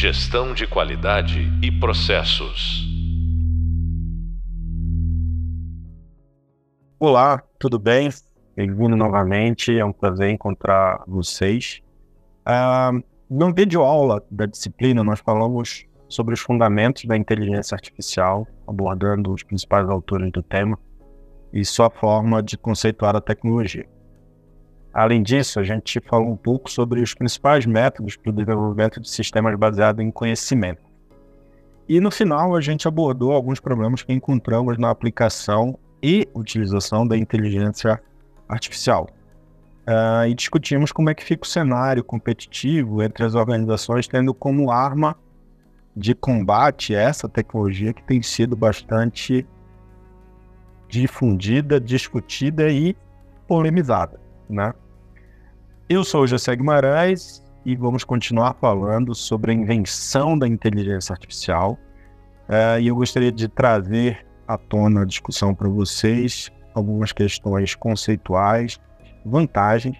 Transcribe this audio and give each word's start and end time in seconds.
Gestão 0.00 0.54
de 0.54 0.66
qualidade 0.66 1.40
e 1.62 1.70
processos. 1.70 2.88
Olá, 6.98 7.42
tudo 7.58 7.78
bem? 7.78 8.08
Bem-vindo 8.56 8.96
novamente, 8.96 9.78
é 9.78 9.84
um 9.84 9.92
prazer 9.92 10.30
encontrar 10.30 11.04
vocês. 11.06 11.82
Uh, 12.48 13.04
no 13.28 13.52
vídeo 13.52 13.82
aula 13.82 14.24
da 14.30 14.46
disciplina, 14.46 15.04
nós 15.04 15.20
falamos 15.20 15.84
sobre 16.08 16.32
os 16.32 16.40
fundamentos 16.40 17.04
da 17.04 17.14
inteligência 17.14 17.74
artificial, 17.74 18.46
abordando 18.66 19.30
os 19.30 19.42
principais 19.42 19.86
autores 19.86 20.32
do 20.32 20.42
tema 20.42 20.78
e 21.52 21.62
sua 21.62 21.90
forma 21.90 22.42
de 22.42 22.56
conceituar 22.56 23.14
a 23.14 23.20
tecnologia. 23.20 23.86
Além 24.92 25.22
disso, 25.22 25.60
a 25.60 25.62
gente 25.62 26.00
falou 26.00 26.30
um 26.30 26.36
pouco 26.36 26.68
sobre 26.68 27.00
os 27.00 27.14
principais 27.14 27.64
métodos 27.64 28.16
para 28.16 28.30
o 28.30 28.32
desenvolvimento 28.32 29.00
de 29.00 29.08
sistemas 29.08 29.56
baseados 29.56 30.04
em 30.04 30.10
conhecimento. 30.10 30.82
E 31.88 32.00
no 32.00 32.10
final, 32.10 32.56
a 32.56 32.60
gente 32.60 32.88
abordou 32.88 33.32
alguns 33.32 33.60
problemas 33.60 34.02
que 34.02 34.12
encontramos 34.12 34.78
na 34.78 34.90
aplicação 34.90 35.78
e 36.02 36.28
utilização 36.34 37.06
da 37.06 37.16
inteligência 37.16 38.02
artificial. 38.48 39.08
Uh, 39.86 40.26
e 40.28 40.34
discutimos 40.34 40.92
como 40.92 41.08
é 41.08 41.14
que 41.14 41.24
fica 41.24 41.44
o 41.44 41.48
cenário 41.48 42.02
competitivo 42.02 43.02
entre 43.02 43.24
as 43.24 43.34
organizações 43.34 44.06
tendo 44.06 44.34
como 44.34 44.70
arma 44.70 45.16
de 45.96 46.14
combate 46.14 46.94
essa 46.94 47.28
tecnologia 47.28 47.92
que 47.92 48.02
tem 48.02 48.22
sido 48.22 48.54
bastante 48.54 49.46
difundida, 50.88 51.80
discutida 51.80 52.70
e 52.70 52.96
polemizada 53.48 54.20
né? 54.50 54.74
Eu 55.92 56.04
sou 56.04 56.22
o 56.22 56.26
José 56.26 56.54
Guimarães 56.54 57.42
e 57.66 57.74
vamos 57.74 58.04
continuar 58.04 58.54
falando 58.60 59.12
sobre 59.12 59.50
a 59.50 59.54
invenção 59.54 60.38
da 60.38 60.46
inteligência 60.46 61.12
artificial. 61.12 61.76
Uh, 62.48 62.78
e 62.80 62.86
eu 62.86 62.94
gostaria 62.94 63.32
de 63.32 63.48
trazer 63.48 64.24
à 64.46 64.56
tona 64.56 65.02
a 65.02 65.04
discussão 65.04 65.52
para 65.52 65.68
vocês 65.68 66.48
algumas 66.74 67.10
questões 67.10 67.74
conceituais, 67.74 68.78
vantagens, 69.26 69.96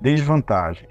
desvantagens. 0.00 0.88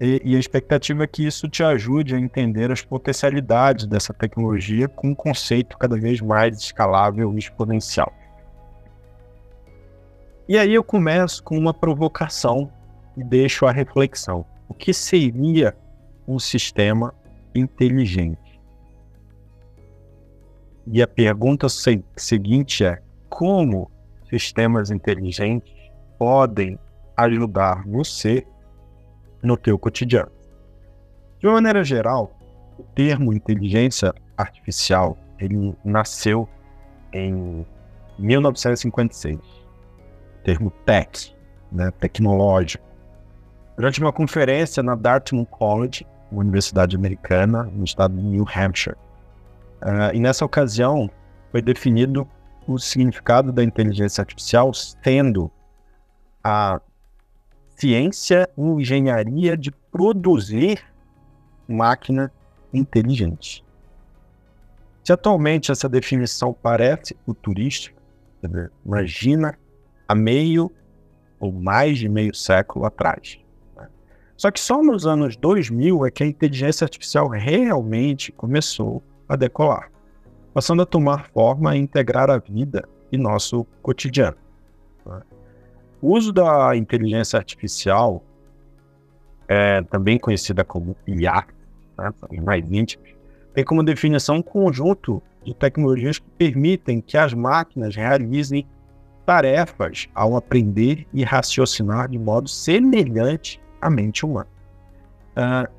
E, 0.00 0.20
e, 0.24 0.34
a 0.34 0.40
expectativa 0.40 1.04
é 1.04 1.06
que 1.06 1.24
isso 1.24 1.48
te 1.48 1.62
ajude 1.62 2.16
a 2.16 2.18
entender 2.18 2.72
as 2.72 2.82
potencialidades 2.82 3.86
dessa 3.86 4.12
tecnologia 4.12 4.88
com 4.88 5.10
um 5.10 5.14
conceito 5.14 5.78
cada 5.78 5.96
vez 5.96 6.20
mais 6.20 6.58
escalável 6.58 7.32
e 7.32 7.38
exponencial. 7.38 8.12
E 10.48 10.58
aí 10.58 10.74
eu 10.74 10.82
começo 10.82 11.44
com 11.44 11.56
uma 11.56 11.72
provocação 11.72 12.72
e 13.16 13.24
deixo 13.24 13.66
a 13.66 13.72
reflexão. 13.72 14.44
O 14.68 14.74
que 14.74 14.92
seria 14.92 15.76
um 16.26 16.38
sistema 16.38 17.14
inteligente? 17.54 18.60
E 20.86 21.02
a 21.02 21.06
pergunta 21.06 21.66
seguinte 22.16 22.84
é: 22.84 23.00
como 23.28 23.90
sistemas 24.28 24.90
inteligentes 24.90 25.72
podem 26.18 26.78
ajudar 27.16 27.84
você 27.86 28.46
no 29.42 29.56
teu 29.56 29.78
cotidiano? 29.78 30.32
De 31.38 31.46
uma 31.46 31.54
maneira 31.54 31.84
geral, 31.84 32.36
o 32.78 32.82
termo 32.82 33.32
inteligência 33.32 34.14
artificial 34.36 35.16
ele 35.38 35.74
nasceu 35.84 36.48
em 37.12 37.66
1956 38.18 39.64
termo 40.44 40.70
tech, 40.84 41.34
né, 41.72 41.90
tecnológico. 41.98 42.84
Durante 43.76 44.00
uma 44.00 44.12
conferência 44.12 44.82
na 44.82 44.94
Dartmouth 44.94 45.46
College, 45.46 46.06
uma 46.30 46.42
universidade 46.42 46.94
americana, 46.94 47.64
no 47.64 47.84
estado 47.84 48.16
de 48.16 48.22
New 48.22 48.46
Hampshire. 48.54 48.96
Uh, 49.82 50.14
e 50.14 50.20
nessa 50.20 50.44
ocasião 50.44 51.10
foi 51.50 51.60
definido 51.60 52.26
o 52.66 52.78
significado 52.78 53.52
da 53.52 53.62
inteligência 53.62 54.22
artificial 54.22 54.72
sendo 54.72 55.50
a 56.42 56.80
ciência 57.76 58.48
e 58.56 58.60
engenharia 58.62 59.56
de 59.56 59.70
produzir 59.70 60.80
máquina 61.68 62.32
inteligente. 62.72 63.64
Se 65.02 65.12
atualmente 65.12 65.70
essa 65.70 65.88
definição 65.88 66.52
parece 66.52 67.16
futurística, 67.26 68.00
imagina 68.84 69.58
há 70.08 70.14
meio 70.14 70.70
ou 71.38 71.52
mais 71.52 71.98
de 71.98 72.08
meio 72.08 72.34
século 72.34 72.86
atrás. 72.86 73.38
Só 74.36 74.50
que 74.50 74.60
só 74.60 74.82
nos 74.82 75.06
anos 75.06 75.36
2000 75.36 76.06
é 76.06 76.10
que 76.10 76.22
a 76.22 76.26
inteligência 76.26 76.84
artificial 76.84 77.28
realmente 77.28 78.32
começou 78.32 79.02
a 79.28 79.36
decolar, 79.36 79.90
passando 80.52 80.82
a 80.82 80.86
tomar 80.86 81.26
forma 81.28 81.76
e 81.76 81.80
integrar 81.80 82.30
a 82.30 82.38
vida 82.38 82.86
e 83.12 83.16
nosso 83.16 83.64
cotidiano. 83.80 84.36
Né? 85.06 85.22
O 86.02 86.12
uso 86.16 86.32
da 86.32 86.76
inteligência 86.76 87.38
artificial, 87.38 88.22
é, 89.46 89.82
também 89.82 90.18
conhecida 90.18 90.64
como 90.64 90.96
IA, 91.06 91.46
né, 91.96 92.12
mais 92.42 92.70
íntimos, 92.70 93.14
tem 93.54 93.64
como 93.64 93.84
definição 93.84 94.36
um 94.36 94.42
conjunto 94.42 95.22
de 95.44 95.54
tecnologias 95.54 96.18
que 96.18 96.28
permitem 96.36 97.00
que 97.00 97.16
as 97.16 97.32
máquinas 97.32 97.94
realizem 97.94 98.66
tarefas 99.24 100.08
ao 100.14 100.36
aprender 100.36 101.06
e 101.12 101.22
raciocinar 101.22 102.08
de 102.08 102.18
modo 102.18 102.48
semelhante 102.48 103.60
à 103.84 103.90
mente 103.90 104.24
humana. 104.24 104.48
Uh, 105.36 105.70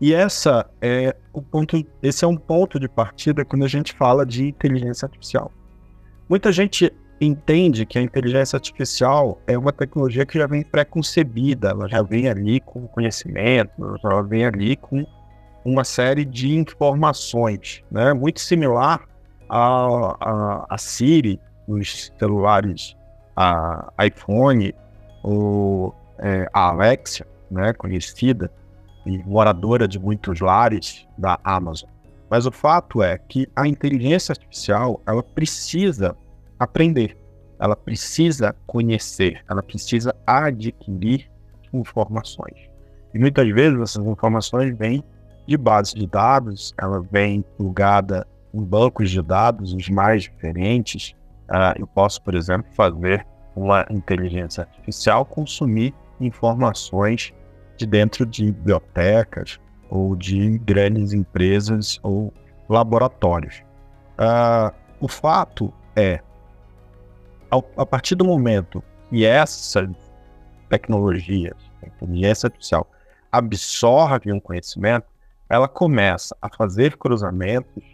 e 0.00 0.12
essa 0.12 0.68
é 0.80 1.14
o 1.32 1.40
ponto, 1.40 1.80
esse 2.02 2.24
é 2.24 2.28
um 2.28 2.36
ponto 2.36 2.80
de 2.80 2.88
partida 2.88 3.44
quando 3.44 3.64
a 3.64 3.68
gente 3.68 3.92
fala 3.92 4.26
de 4.26 4.48
inteligência 4.48 5.06
artificial. 5.06 5.52
Muita 6.28 6.50
gente 6.50 6.92
entende 7.20 7.86
que 7.86 7.98
a 7.98 8.02
inteligência 8.02 8.56
artificial 8.56 9.40
é 9.46 9.56
uma 9.56 9.72
tecnologia 9.72 10.26
que 10.26 10.38
já 10.38 10.46
vem 10.46 10.62
pré-concebida, 10.62 11.70
ela 11.70 11.88
já 11.88 12.02
vem 12.02 12.28
ali 12.28 12.58
com 12.58 12.88
conhecimento, 12.88 13.70
ela 14.04 14.22
vem 14.22 14.44
ali 14.44 14.76
com 14.76 15.06
uma 15.64 15.84
série 15.84 16.24
de 16.24 16.56
informações, 16.56 17.84
né? 17.90 18.12
muito 18.12 18.40
similar 18.40 19.06
a, 19.48 20.16
a, 20.20 20.66
a 20.68 20.78
Siri, 20.78 21.38
nos 21.68 22.12
celulares 22.18 22.96
a 23.36 23.92
iPhone 24.04 24.74
ou 25.22 25.94
é, 26.18 26.48
a 26.52 26.70
Alexia, 26.70 27.26
né, 27.52 27.72
conhecida 27.72 28.50
e 29.04 29.18
moradora 29.18 29.86
de 29.86 29.98
muitos 29.98 30.40
lares 30.40 31.06
da 31.18 31.38
Amazon. 31.44 31.88
Mas 32.30 32.46
o 32.46 32.52
fato 32.52 33.02
é 33.02 33.18
que 33.18 33.46
a 33.54 33.66
inteligência 33.66 34.32
artificial 34.32 35.00
ela 35.06 35.22
precisa 35.22 36.16
aprender, 36.58 37.16
ela 37.58 37.76
precisa 37.76 38.54
conhecer, 38.66 39.42
ela 39.48 39.62
precisa 39.62 40.14
adquirir 40.26 41.30
informações. 41.72 42.70
E 43.12 43.18
muitas 43.18 43.46
vezes 43.50 43.78
essas 43.78 44.06
informações 44.06 44.76
vêm 44.76 45.04
de 45.46 45.56
bases 45.56 45.92
de 45.92 46.06
dados, 46.06 46.72
ela 46.78 47.00
vem 47.10 47.42
plugada 47.56 48.26
em 48.54 48.62
bancos 48.62 49.10
de 49.10 49.20
dados 49.20 49.74
os 49.74 49.88
mais 49.88 50.22
diferentes, 50.22 51.14
Uh, 51.52 51.76
eu 51.78 51.86
posso, 51.86 52.22
por 52.22 52.34
exemplo, 52.34 52.66
fazer 52.72 53.26
uma 53.54 53.84
inteligência 53.90 54.62
artificial 54.62 55.24
consumir 55.26 55.94
informações 56.18 57.34
de 57.82 57.86
dentro 57.86 58.24
de 58.24 58.46
bibliotecas 58.46 59.58
ou 59.90 60.16
de 60.16 60.58
grandes 60.58 61.12
empresas 61.12 61.98
ou 62.02 62.32
laboratórios. 62.68 63.62
Uh, 64.18 64.74
o 65.00 65.08
fato 65.08 65.72
é, 65.96 66.20
ao, 67.50 67.68
a 67.76 67.84
partir 67.84 68.14
do 68.14 68.24
momento 68.24 68.82
que 69.10 69.26
essa 69.26 69.90
tecnologia, 70.68 71.54
a 71.82 71.86
inteligência 71.86 72.46
artificial, 72.46 72.88
absorve 73.30 74.32
um 74.32 74.40
conhecimento, 74.40 75.06
ela 75.48 75.68
começa 75.68 76.36
a 76.40 76.48
fazer 76.48 76.96
cruzamentos 76.96 77.84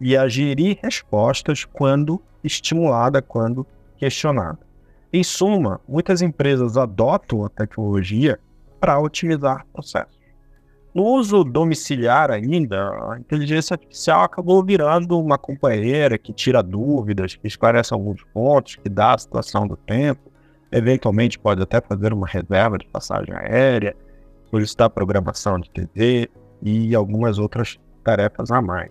e 0.00 0.16
a 0.16 0.28
gerir 0.28 0.78
respostas 0.82 1.64
quando 1.64 2.22
estimulada, 2.42 3.20
quando 3.20 3.66
questionada. 3.98 4.58
Em 5.12 5.22
suma, 5.22 5.80
muitas 5.86 6.22
empresas 6.22 6.76
adotam 6.76 7.44
a 7.44 7.48
tecnologia 7.48 8.40
para 8.82 8.98
otimizar 8.98 9.64
processos. 9.72 10.20
No 10.92 11.04
uso 11.04 11.44
domiciliar 11.44 12.32
ainda, 12.32 12.90
a 13.12 13.16
inteligência 13.16 13.74
artificial 13.74 14.24
acabou 14.24 14.62
virando 14.64 15.16
uma 15.20 15.38
companheira 15.38 16.18
que 16.18 16.32
tira 16.32 16.60
dúvidas, 16.64 17.36
que 17.36 17.46
esclarece 17.46 17.94
alguns 17.94 18.24
pontos, 18.34 18.74
que 18.74 18.88
dá 18.88 19.14
a 19.14 19.18
situação 19.18 19.68
do 19.68 19.76
tempo, 19.76 20.32
eventualmente 20.72 21.38
pode 21.38 21.62
até 21.62 21.80
fazer 21.80 22.12
uma 22.12 22.26
reserva 22.26 22.76
de 22.76 22.86
passagem 22.88 23.32
aérea, 23.32 23.94
solicitar 24.50 24.90
programação 24.90 25.60
de 25.60 25.70
TV 25.70 26.28
e 26.60 26.92
algumas 26.92 27.38
outras 27.38 27.78
tarefas 28.02 28.50
a 28.50 28.60
mais. 28.60 28.90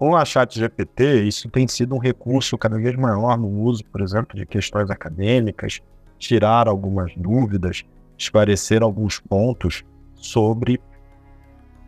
Com 0.00 0.16
a 0.16 0.24
ChatGPT, 0.24 1.22
isso 1.22 1.48
tem 1.48 1.68
sido 1.68 1.94
um 1.94 1.98
recurso 1.98 2.58
cada 2.58 2.76
vez 2.76 2.96
maior 2.96 3.38
no 3.38 3.48
uso, 3.62 3.84
por 3.84 4.00
exemplo, 4.00 4.36
de 4.36 4.44
questões 4.44 4.90
acadêmicas, 4.90 5.80
tirar 6.18 6.66
algumas 6.66 7.14
dúvidas, 7.16 7.84
esclarecer 8.18 8.82
alguns 8.82 9.20
pontos 9.20 9.84
sobre 10.14 10.80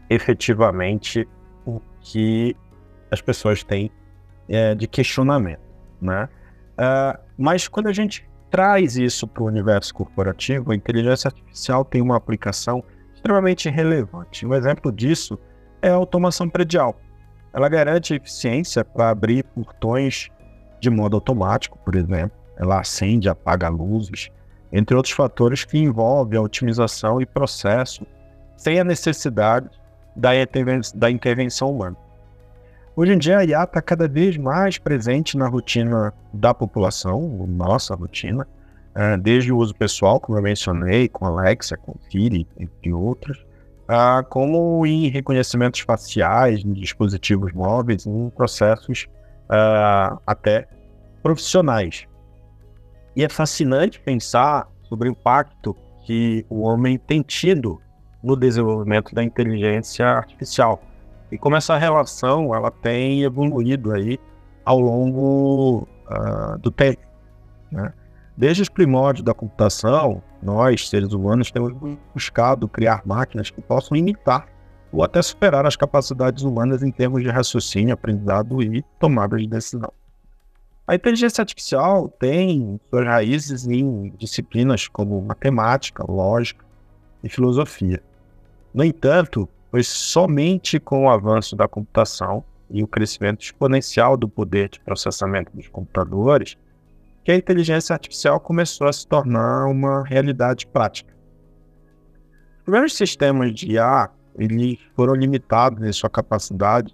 efetivamente 0.08 1.28
o 1.66 1.80
que 2.00 2.56
as 3.10 3.20
pessoas 3.20 3.64
têm 3.64 3.90
é, 4.48 4.74
de 4.74 4.86
questionamento, 4.86 5.60
né? 6.00 6.28
Uh, 6.72 7.20
mas 7.36 7.68
quando 7.68 7.88
a 7.88 7.92
gente 7.92 8.28
traz 8.50 8.96
isso 8.96 9.26
para 9.26 9.42
o 9.42 9.46
universo 9.46 9.92
corporativo, 9.92 10.72
a 10.72 10.74
inteligência 10.74 11.28
artificial 11.28 11.84
tem 11.84 12.00
uma 12.00 12.16
aplicação 12.16 12.82
extremamente 13.14 13.68
relevante. 13.68 14.46
Um 14.46 14.54
exemplo 14.54 14.90
disso 14.90 15.38
é 15.82 15.90
a 15.90 15.94
automação 15.94 16.48
predial. 16.48 16.98
Ela 17.52 17.68
garante 17.68 18.14
eficiência 18.14 18.84
para 18.84 19.10
abrir 19.10 19.44
portões 19.44 20.30
de 20.80 20.88
modo 20.88 21.16
automático, 21.16 21.78
por 21.84 21.94
exemplo. 21.94 22.36
Ela 22.56 22.80
acende, 22.80 23.28
apaga 23.28 23.68
luzes, 23.68 24.30
entre 24.72 24.96
outros 24.96 25.14
fatores 25.14 25.64
que 25.64 25.78
envolvem 25.78 26.38
a 26.38 26.42
otimização 26.42 27.20
e 27.20 27.26
processo 27.26 28.06
sem 28.56 28.78
a 28.78 28.84
necessidade 28.84 29.68
da, 30.14 30.30
da 30.94 31.10
intervenção 31.10 31.70
humana. 31.70 31.96
Hoje 32.94 33.12
em 33.12 33.18
dia, 33.18 33.38
a 33.38 33.44
IA 33.44 33.64
está 33.64 33.80
cada 33.80 34.06
vez 34.06 34.36
mais 34.36 34.76
presente 34.76 35.36
na 35.36 35.48
rotina 35.48 36.12
da 36.32 36.52
população, 36.52 37.46
nossa 37.48 37.94
rotina, 37.94 38.46
é, 38.94 39.16
desde 39.16 39.52
o 39.52 39.56
uso 39.56 39.74
pessoal, 39.74 40.20
como 40.20 40.36
eu 40.36 40.42
mencionei, 40.42 41.08
com 41.08 41.24
Alexa, 41.24 41.76
com 41.76 41.94
Siri, 42.10 42.46
entre 42.58 42.92
outros, 42.92 43.46
como 44.28 44.86
em 44.86 45.08
reconhecimentos 45.08 45.80
faciais, 45.80 46.64
em 46.64 46.72
dispositivos 46.72 47.52
móveis, 47.52 48.06
em 48.06 48.30
processos 48.30 49.08
até 50.26 50.68
profissionais. 51.22 52.06
E 53.16 53.24
é 53.24 53.28
fascinante 53.28 54.00
pensar 54.00 54.68
sobre 54.82 55.08
o 55.08 55.12
impacto 55.12 55.76
que 56.04 56.44
o 56.48 56.62
homem 56.62 56.98
tem 56.98 57.22
tido 57.22 57.80
no 58.22 58.36
desenvolvimento 58.36 59.14
da 59.14 59.22
inteligência 59.22 60.06
artificial 60.06 60.82
e 61.30 61.38
como 61.38 61.56
essa 61.56 61.76
relação 61.76 62.54
ela 62.54 62.70
tem 62.70 63.22
evoluído 63.22 63.92
aí 63.92 64.18
ao 64.64 64.80
longo 64.80 65.86
uh, 66.10 66.58
do 66.58 66.70
tempo. 66.70 67.00
Né? 67.70 67.92
Desde 68.36 68.62
os 68.62 68.68
primórdios 68.68 69.24
da 69.24 69.34
computação, 69.34 70.22
nós, 70.42 70.88
seres 70.88 71.12
humanos, 71.12 71.50
temos 71.50 71.72
buscado 72.14 72.66
criar 72.66 73.02
máquinas 73.04 73.50
que 73.50 73.60
possam 73.60 73.96
imitar 73.96 74.46
ou 74.92 75.04
até 75.04 75.22
superar 75.22 75.66
as 75.66 75.76
capacidades 75.76 76.42
humanas 76.42 76.82
em 76.82 76.90
termos 76.90 77.22
de 77.22 77.28
raciocínio, 77.28 77.94
aprendizado 77.94 78.60
e 78.62 78.82
tomada 78.98 79.36
de 79.36 79.46
decisão. 79.46 79.92
A 80.90 80.96
inteligência 80.96 81.40
artificial 81.40 82.08
tem 82.08 82.80
suas 82.90 83.06
raízes 83.06 83.64
em 83.64 84.12
disciplinas 84.18 84.88
como 84.88 85.22
matemática, 85.22 86.04
lógica 86.04 86.64
e 87.22 87.28
filosofia. 87.28 88.02
No 88.74 88.82
entanto, 88.82 89.48
foi 89.70 89.84
somente 89.84 90.80
com 90.80 91.04
o 91.04 91.08
avanço 91.08 91.54
da 91.54 91.68
computação 91.68 92.42
e 92.68 92.82
o 92.82 92.88
crescimento 92.88 93.40
exponencial 93.40 94.16
do 94.16 94.28
poder 94.28 94.68
de 94.68 94.80
processamento 94.80 95.52
dos 95.54 95.68
computadores 95.68 96.58
que 97.22 97.30
a 97.30 97.36
inteligência 97.36 97.92
artificial 97.92 98.40
começou 98.40 98.88
a 98.88 98.92
se 98.92 99.06
tornar 99.06 99.66
uma 99.66 100.02
realidade 100.02 100.66
prática. 100.66 101.14
Os 102.58 102.64
primeiros 102.64 102.96
sistemas 102.96 103.54
de 103.54 103.74
IA 103.74 104.10
foram 104.96 105.14
limitados 105.14 105.86
em 105.86 105.92
sua 105.92 106.10
capacidade 106.10 106.92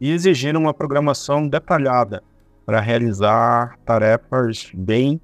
e 0.00 0.12
exigiram 0.12 0.60
uma 0.60 0.72
programação 0.72 1.48
detalhada 1.48 2.22
para 2.64 2.80
realizar 2.80 3.78
tarefas 3.84 4.70
bem 4.74 5.20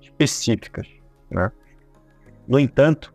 específicas. 0.00 0.86
Né? 1.30 1.50
No 2.46 2.58
entanto, 2.58 3.14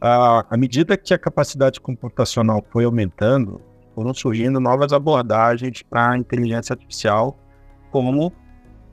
à, 0.00 0.46
à 0.48 0.56
medida 0.56 0.96
que 0.96 1.12
a 1.12 1.18
capacidade 1.18 1.80
computacional 1.80 2.64
foi 2.70 2.84
aumentando, 2.84 3.60
foram 3.94 4.14
surgindo 4.14 4.60
novas 4.60 4.92
abordagens 4.92 5.82
para 5.82 6.10
a 6.10 6.18
inteligência 6.18 6.72
artificial, 6.72 7.38
como 7.90 8.32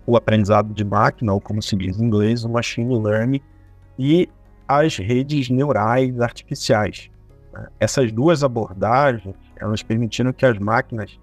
o 0.05 0.17
aprendizado 0.17 0.73
de 0.73 0.83
máquina, 0.83 1.33
ou 1.33 1.39
como 1.39 1.61
se 1.61 1.75
diz 1.75 1.99
em 1.99 2.05
inglês, 2.05 2.43
o 2.43 2.49
machine 2.49 2.97
learning, 2.97 3.41
e 3.99 4.29
as 4.67 4.97
redes 4.97 5.49
neurais 5.49 6.19
artificiais. 6.19 7.09
Essas 7.79 8.11
duas 8.11 8.43
abordagens, 8.43 9.35
elas 9.55 9.81
permitiram 9.81 10.33
que 10.33 10.45
as 10.45 10.57
máquinas 10.59 11.19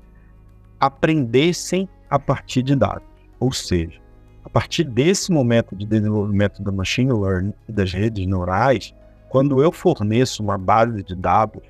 aprendessem 0.81 1.89
a 2.09 2.19
partir 2.19 2.63
de 2.63 2.75
dados. 2.75 3.07
Ou 3.41 3.53
seja, 3.53 4.01
a 4.45 4.51
partir 4.51 4.85
desse 4.85 5.33
momento 5.33 5.75
de 5.75 5.87
desenvolvimento 5.87 6.63
do 6.63 6.73
machine 6.73 7.13
learning 7.13 7.55
e 7.69 7.73
das 7.73 7.93
redes 7.93 8.27
neurais, 8.27 8.95
quando 9.29 9.63
eu 9.63 9.73
forneço 9.73 10.43
uma 10.43 10.59
base 10.59 11.03
de 11.03 11.15
dados, 11.15 11.63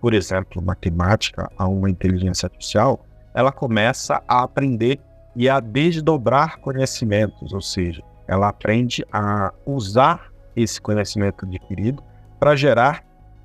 por 0.00 0.14
exemplo, 0.14 0.62
matemática, 0.62 1.50
a 1.56 1.66
uma 1.66 1.90
inteligência 1.90 2.46
artificial, 2.46 3.04
ela 3.34 3.52
começa 3.52 4.22
a 4.28 4.42
aprender 4.42 5.00
e 5.34 5.48
a 5.48 5.60
desdobrar 5.60 6.58
conhecimentos, 6.58 7.52
ou 7.52 7.60
seja, 7.60 8.02
ela 8.26 8.48
aprende 8.48 9.04
a 9.12 9.52
usar 9.66 10.30
esse 10.54 10.80
conhecimento 10.80 11.44
adquirido 11.44 12.02
para 12.38 12.56
gerar 12.56 13.04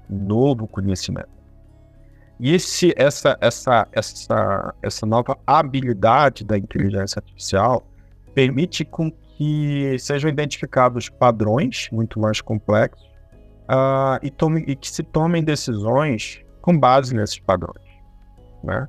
novo 0.10 0.68
conhecimento. 0.68 1.35
E 2.40 2.54
esse, 2.54 2.94
essa, 2.98 3.38
essa, 3.40 3.88
essa, 3.92 4.74
essa 4.82 5.06
nova 5.06 5.38
habilidade 5.48 6.44
da 6.44 6.58
inteligência 6.58 7.20
artificial 7.20 7.88
permite 8.34 8.84
com 8.84 9.10
que 9.10 9.98
sejam 10.00 10.30
identificados 10.30 11.10
padrões 11.10 11.90
muito 11.92 12.20
mais 12.20 12.42
complexos 12.42 13.06
uh, 13.70 14.20
e, 14.22 14.30
tome, 14.30 14.64
e 14.68 14.76
que 14.76 14.90
se 14.90 15.04
tomem 15.04 15.44
decisões 15.44 16.42
com 16.62 16.78
base 16.78 17.16
nesses 17.16 17.40
padrões. 17.40 17.84
Né? 18.64 18.88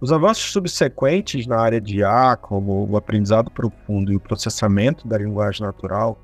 Os 0.00 0.12
avanços 0.12 0.50
subsequentes 0.52 1.46
na 1.46 1.58
área 1.58 1.80
de 1.80 1.98
IA, 1.98 2.36
como 2.40 2.88
o 2.90 2.96
aprendizado 2.96 3.50
profundo 3.50 4.12
e 4.12 4.16
o 4.16 4.20
processamento 4.20 5.06
da 5.08 5.18
linguagem 5.18 5.66
natural, 5.66 6.18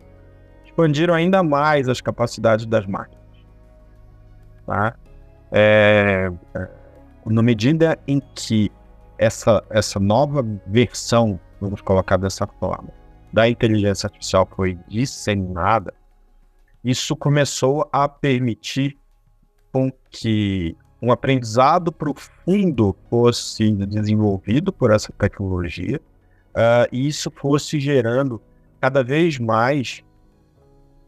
expandiram 0.65 1.15
ainda 1.15 1.43
mais 1.43 1.89
as 1.89 2.01
capacidades 2.01 2.67
das 2.67 2.87
máquinas. 2.87 3.21
Tá? 4.67 4.95
É, 5.53 6.31
é, 6.55 6.69
na 7.27 7.43
medida 7.43 7.99
em 8.07 8.21
que 8.35 8.71
essa, 9.19 9.63
essa 9.71 10.01
nova 10.01 10.45
versão, 10.67 11.39
vamos 11.61 11.81
colocar 11.81 12.17
dessa 12.17 12.47
forma, 12.47 12.89
da 13.33 13.49
inteligência 13.49 14.07
artificial 14.07 14.49
foi 14.57 14.79
disseminada, 14.89 15.93
isso 16.83 17.15
começou 17.15 17.89
a 17.93 18.09
permitir 18.09 18.97
com 19.73 19.93
que 20.11 20.77
um 21.03 21.13
aprendizado 21.13 21.93
profundo 21.93 22.97
fosse 23.09 23.71
desenvolvido 23.87 24.73
por 24.73 24.91
essa 24.91 25.13
tecnologia 25.13 26.01
uh, 26.51 26.89
e 26.93 27.07
isso 27.07 27.31
fosse 27.31 27.79
gerando 27.79 28.41
cada 28.81 29.03
vez 29.03 29.39
mais 29.39 30.03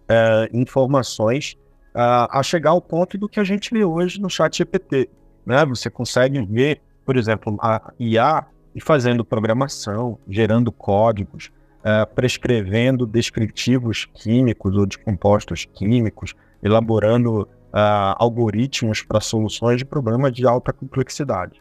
uh, 0.03 0.57
informações 0.57 1.57
uh, 1.95 2.29
a 2.31 2.43
chegar 2.43 2.71
ao 2.71 2.81
ponto 2.81 3.17
do 3.19 3.29
que 3.29 3.41
a 3.41 3.45
gente 3.45 3.71
vê 3.73 3.85
hoje 3.85 4.21
no 4.21 4.29
chat 4.29 4.59
GPT. 4.59 5.09
Né? 5.45 5.65
Você 5.67 5.91
consegue 5.91 6.41
ver, 6.45 6.81
por 7.05 7.17
exemplo, 7.17 7.57
a 7.61 7.93
IA 7.99 8.45
fazendo 8.81 9.25
programação, 9.25 10.19
gerando 10.29 10.73
códigos, 10.73 11.51
uh, 11.81 12.07
prescrevendo 12.15 13.07
descritivos 13.07 14.07
químicos 14.15 14.77
ou 14.77 14.87
de 14.87 14.99
compostos 14.99 15.65
químicos, 15.65 16.35
elaborando 16.63 17.43
uh, 17.43 18.17
algoritmos 18.17 19.03
para 19.03 19.21
soluções 19.21 19.79
de 19.79 19.85
problemas 19.85 20.33
de 20.33 20.47
alta 20.47 20.73
complexidade. 20.73 21.61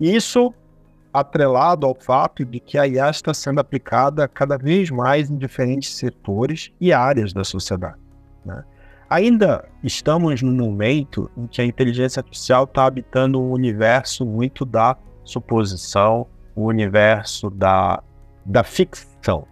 Isso 0.00 0.54
atrelado 1.12 1.86
ao 1.86 1.94
fato 1.94 2.44
de 2.44 2.60
que 2.60 2.78
a 2.78 2.86
IA 2.86 3.10
está 3.10 3.34
sendo 3.34 3.58
aplicada 3.58 4.28
cada 4.28 4.56
vez 4.56 4.90
mais 4.90 5.28
em 5.28 5.36
diferentes 5.36 5.92
setores 5.94 6.70
e 6.80 6.92
áreas 6.92 7.32
da 7.32 7.42
sociedade. 7.42 7.98
Né? 8.44 8.64
Ainda 9.10 9.68
estamos 9.82 10.40
no 10.40 10.52
momento 10.52 11.28
em 11.36 11.48
que 11.48 11.60
a 11.60 11.64
inteligência 11.64 12.20
artificial 12.20 12.62
está 12.62 12.84
habitando 12.84 13.40
um 13.40 13.50
universo 13.50 14.24
muito 14.24 14.64
da 14.64 14.96
suposição, 15.24 16.28
o 16.54 16.62
um 16.62 16.66
universo 16.66 17.50
da, 17.50 18.00
da 18.46 18.62
ficção. 18.62 19.48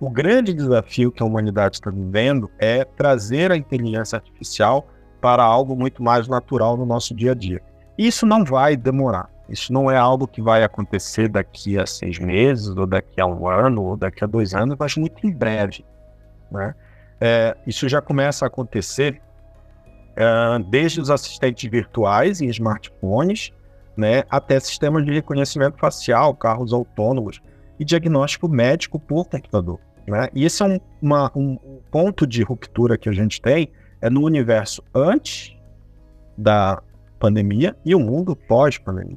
O 0.00 0.08
grande 0.08 0.54
desafio 0.54 1.12
que 1.12 1.22
a 1.22 1.26
humanidade 1.26 1.76
está 1.76 1.90
vivendo 1.90 2.50
é 2.58 2.86
trazer 2.86 3.52
a 3.52 3.56
inteligência 3.56 4.16
artificial 4.16 4.88
para 5.20 5.44
algo 5.44 5.76
muito 5.76 6.02
mais 6.02 6.26
natural 6.26 6.74
no 6.74 6.86
nosso 6.86 7.14
dia 7.14 7.32
a 7.32 7.34
dia. 7.34 7.60
Isso 7.98 8.24
não 8.24 8.46
vai 8.46 8.78
demorar. 8.78 9.30
Isso 9.46 9.74
não 9.74 9.90
é 9.90 9.98
algo 9.98 10.26
que 10.26 10.40
vai 10.40 10.64
acontecer 10.64 11.28
daqui 11.28 11.78
a 11.78 11.84
seis 11.84 12.18
meses, 12.18 12.68
ou 12.68 12.86
daqui 12.86 13.20
a 13.20 13.26
um 13.26 13.46
ano, 13.46 13.82
ou 13.82 13.96
daqui 13.96 14.24
a 14.24 14.26
dois 14.26 14.54
anos, 14.54 14.74
mas 14.78 14.96
muito 14.96 15.26
em 15.26 15.30
breve. 15.30 15.84
Né? 16.50 16.74
É, 17.26 17.56
isso 17.66 17.88
já 17.88 18.02
começa 18.02 18.44
a 18.44 18.48
acontecer 18.48 19.18
é, 20.14 20.58
desde 20.68 21.00
os 21.00 21.08
assistentes 21.08 21.70
virtuais 21.70 22.42
em 22.42 22.48
smartphones, 22.48 23.50
né, 23.96 24.24
até 24.28 24.60
sistemas 24.60 25.06
de 25.06 25.10
reconhecimento 25.10 25.78
facial, 25.78 26.34
carros 26.34 26.70
autônomos 26.70 27.40
e 27.80 27.84
diagnóstico 27.84 28.46
médico 28.46 29.00
por 29.00 29.24
computador. 29.24 29.80
Né? 30.06 30.28
E 30.34 30.44
esse 30.44 30.62
é 30.62 30.66
um, 30.66 30.78
uma, 31.00 31.32
um 31.34 31.56
ponto 31.90 32.26
de 32.26 32.42
ruptura 32.42 32.98
que 32.98 33.08
a 33.08 33.12
gente 33.12 33.40
tem 33.40 33.72
é 34.02 34.10
no 34.10 34.22
universo 34.22 34.84
antes 34.94 35.56
da 36.36 36.82
pandemia 37.18 37.74
e 37.86 37.94
o 37.94 38.00
mundo 38.00 38.36
pós-pandemia. 38.36 39.16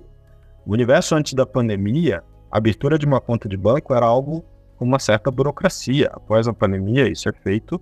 O 0.65 0.71
universo 0.71 1.13
antes 1.13 1.33
da 1.33 1.45
pandemia, 1.45 2.23
a 2.49 2.57
abertura 2.57 2.97
de 2.97 3.05
uma 3.05 3.19
conta 3.19 3.49
de 3.49 3.57
banco 3.57 3.93
era 3.93 4.05
algo 4.05 4.45
com 4.77 4.85
uma 4.85 4.97
certa 4.97 5.29
burocracia. 5.29 6.09
Após 6.13 6.47
a 6.47 6.53
pandemia, 6.53 7.09
isso 7.09 7.27
é 7.27 7.33
feito 7.33 7.81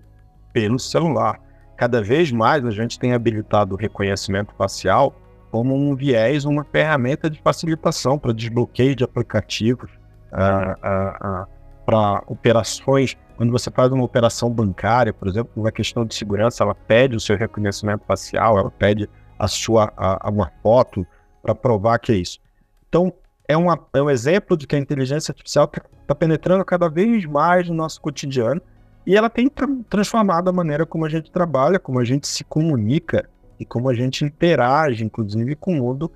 pelo 0.56 0.80
celular. 0.80 1.38
Cada 1.76 2.02
vez 2.02 2.32
mais 2.32 2.66
a 2.66 2.72
gente 2.72 2.98
tem 2.98 3.12
habilitado 3.12 3.76
o 3.76 3.78
reconhecimento 3.78 4.56
facial 4.58 5.14
como 5.52 5.76
um 5.76 5.94
viés, 5.94 6.46
uma 6.46 6.64
ferramenta 6.64 7.30
de 7.30 7.42
facilitação 7.42 8.18
para 8.18 8.34
desbloqueio 8.34 8.96
de 8.96 9.04
aplicativos, 9.04 9.92
uh, 10.32 10.72
uh, 10.80 11.44
uh, 11.44 11.48
para 11.86 12.24
operações. 12.28 13.18
Quando 13.36 13.52
você 13.52 13.70
faz 13.70 13.92
uma 13.92 14.06
operação 14.06 14.50
bancária, 14.50 15.12
por 15.12 15.28
exemplo, 15.28 15.52
uma 15.58 15.74
questão 15.74 16.06
de 16.06 16.16
segurança, 16.16 16.64
ela 16.64 16.74
pede 16.74 17.18
o 17.18 17.20
seu 17.20 17.36
reconhecimento 17.36 18.06
facial, 18.08 18.58
ela 18.58 18.72
pede 18.72 19.10
a 19.38 19.50
sua 19.50 19.92
a, 19.98 20.28
a 20.28 20.30
uma 20.30 20.50
foto 20.64 21.06
para 21.44 21.54
provar 21.54 22.00
que 22.00 22.14
é 22.14 22.16
isso. 22.16 22.40
Então, 22.88 23.14
é, 23.46 23.58
uma, 23.58 23.78
é 23.94 24.02
um 24.02 24.10
exemplo 24.10 24.56
de 24.56 24.66
que 24.66 24.76
a 24.76 24.80
inteligência 24.80 25.34
artificial 25.34 25.66
está 25.66 25.82
tá 26.08 26.16
penetrando 26.16 26.64
cada 26.64 26.88
vez 26.90 27.26
mais 27.26 27.68
no 27.68 27.76
nosso 27.76 28.00
cotidiano 28.00 28.62
e 29.06 29.16
ela 29.16 29.30
tem 29.30 29.48
tra 29.48 29.68
transformado 29.90 30.50
a 30.50 30.54
maneira 30.54 30.86
como 30.86 31.06
a 31.06 31.10
gente 31.10 31.32
trabalha, 31.32 31.80
como 31.80 32.00
a 32.00 32.04
gente 32.04 32.28
se 32.28 32.44
comunica 32.44 33.30
e 33.60 33.66
como 33.66 33.90
a 33.90 33.94
gente 33.94 34.26
interage, 34.26 35.04
inclusive, 35.04 35.56
com 35.56 35.74
o 35.74 35.76
mundo 35.76 36.12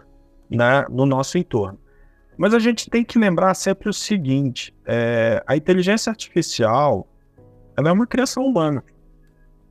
no 0.90 1.06
nosso 1.06 1.38
entorno. 1.38 1.78
Mas 2.38 2.54
a 2.54 2.60
gente 2.60 2.90
tem 2.90 3.04
que 3.04 3.20
lembrar 3.20 3.54
sempre 3.54 3.90
o 3.90 3.94
seguinte: 3.94 4.74
é, 4.86 5.44
a 5.46 5.56
inteligência 5.56 6.10
artificial 6.10 7.08
ela 7.78 7.90
é 7.90 7.92
uma 7.92 8.08
criação 8.08 8.44
humana 8.44 8.84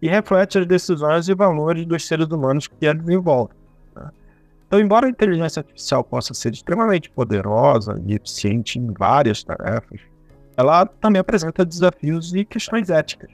e 0.00 0.08
reflete 0.08 0.58
as 0.58 0.66
decisões 0.66 1.28
e 1.28 1.34
valores 1.34 1.84
dos 1.84 2.06
seres 2.06 2.28
humanos 2.28 2.66
que 2.68 2.86
a 2.86 2.92
desenvolvem. 2.92 3.56
Né? 3.94 4.10
Então, 4.66 4.80
embora 4.80 5.06
a 5.06 5.10
inteligência 5.10 5.60
artificial 5.60 6.04
possa 6.04 6.32
ser 6.32 6.52
extremamente 6.52 7.10
poderosa 7.10 8.00
e 8.06 8.14
eficiente 8.14 8.78
em 8.78 8.92
várias 8.92 9.42
tarefas, 9.42 10.00
ela 10.58 10.84
também 10.84 11.20
apresenta 11.20 11.64
desafios 11.64 12.34
e 12.34 12.44
questões 12.44 12.90
éticas. 12.90 13.30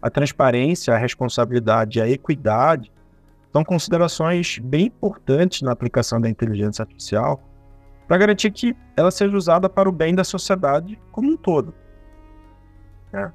A 0.00 0.08
transparência, 0.08 0.94
a 0.94 0.96
responsabilidade 0.96 1.98
e 1.98 2.02
a 2.02 2.08
equidade 2.08 2.92
são 3.52 3.64
considerações 3.64 4.60
bem 4.60 4.86
importantes 4.86 5.62
na 5.62 5.72
aplicação 5.72 6.20
da 6.20 6.30
inteligência 6.30 6.84
artificial 6.84 7.42
para 8.06 8.16
garantir 8.16 8.52
que 8.52 8.76
ela 8.96 9.10
seja 9.10 9.36
usada 9.36 9.68
para 9.68 9.88
o 9.88 9.92
bem 9.92 10.14
da 10.14 10.22
sociedade 10.22 10.96
como 11.10 11.32
um 11.32 11.36
todo. 11.36 11.74
É. 13.12 13.28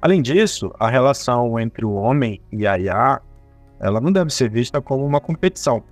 Além 0.00 0.22
disso, 0.22 0.72
a 0.80 0.88
relação 0.88 1.60
entre 1.60 1.84
o 1.84 1.92
homem 1.92 2.40
e 2.50 2.66
a 2.66 2.78
IA 2.78 3.20
ela 3.78 4.00
não 4.00 4.10
deve 4.10 4.30
ser 4.30 4.48
vista 4.48 4.80
como 4.80 5.04
uma 5.04 5.20
competição, 5.20 5.82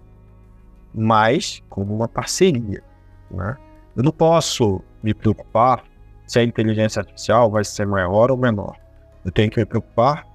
mas 0.95 1.63
como 1.69 1.95
uma 1.95 2.09
parceria. 2.09 2.83
Né? 3.31 3.59
Eu 3.95 4.03
não 4.03 4.13
posso 4.13 4.83
me 5.03 5.13
preocupar 5.13 5.85
se 6.29 6.39
a 6.39 6.45
inteligência 6.45 7.01
artificial 7.01 7.51
vai 7.51 7.65
ser 7.65 7.87
maior 7.87 8.31
ou 8.31 8.37
menor. 8.37 8.77
Eu 9.25 9.33
tenho 9.33 9.51
que 9.51 9.59
me 9.59 9.67
preocupar, 9.67 10.27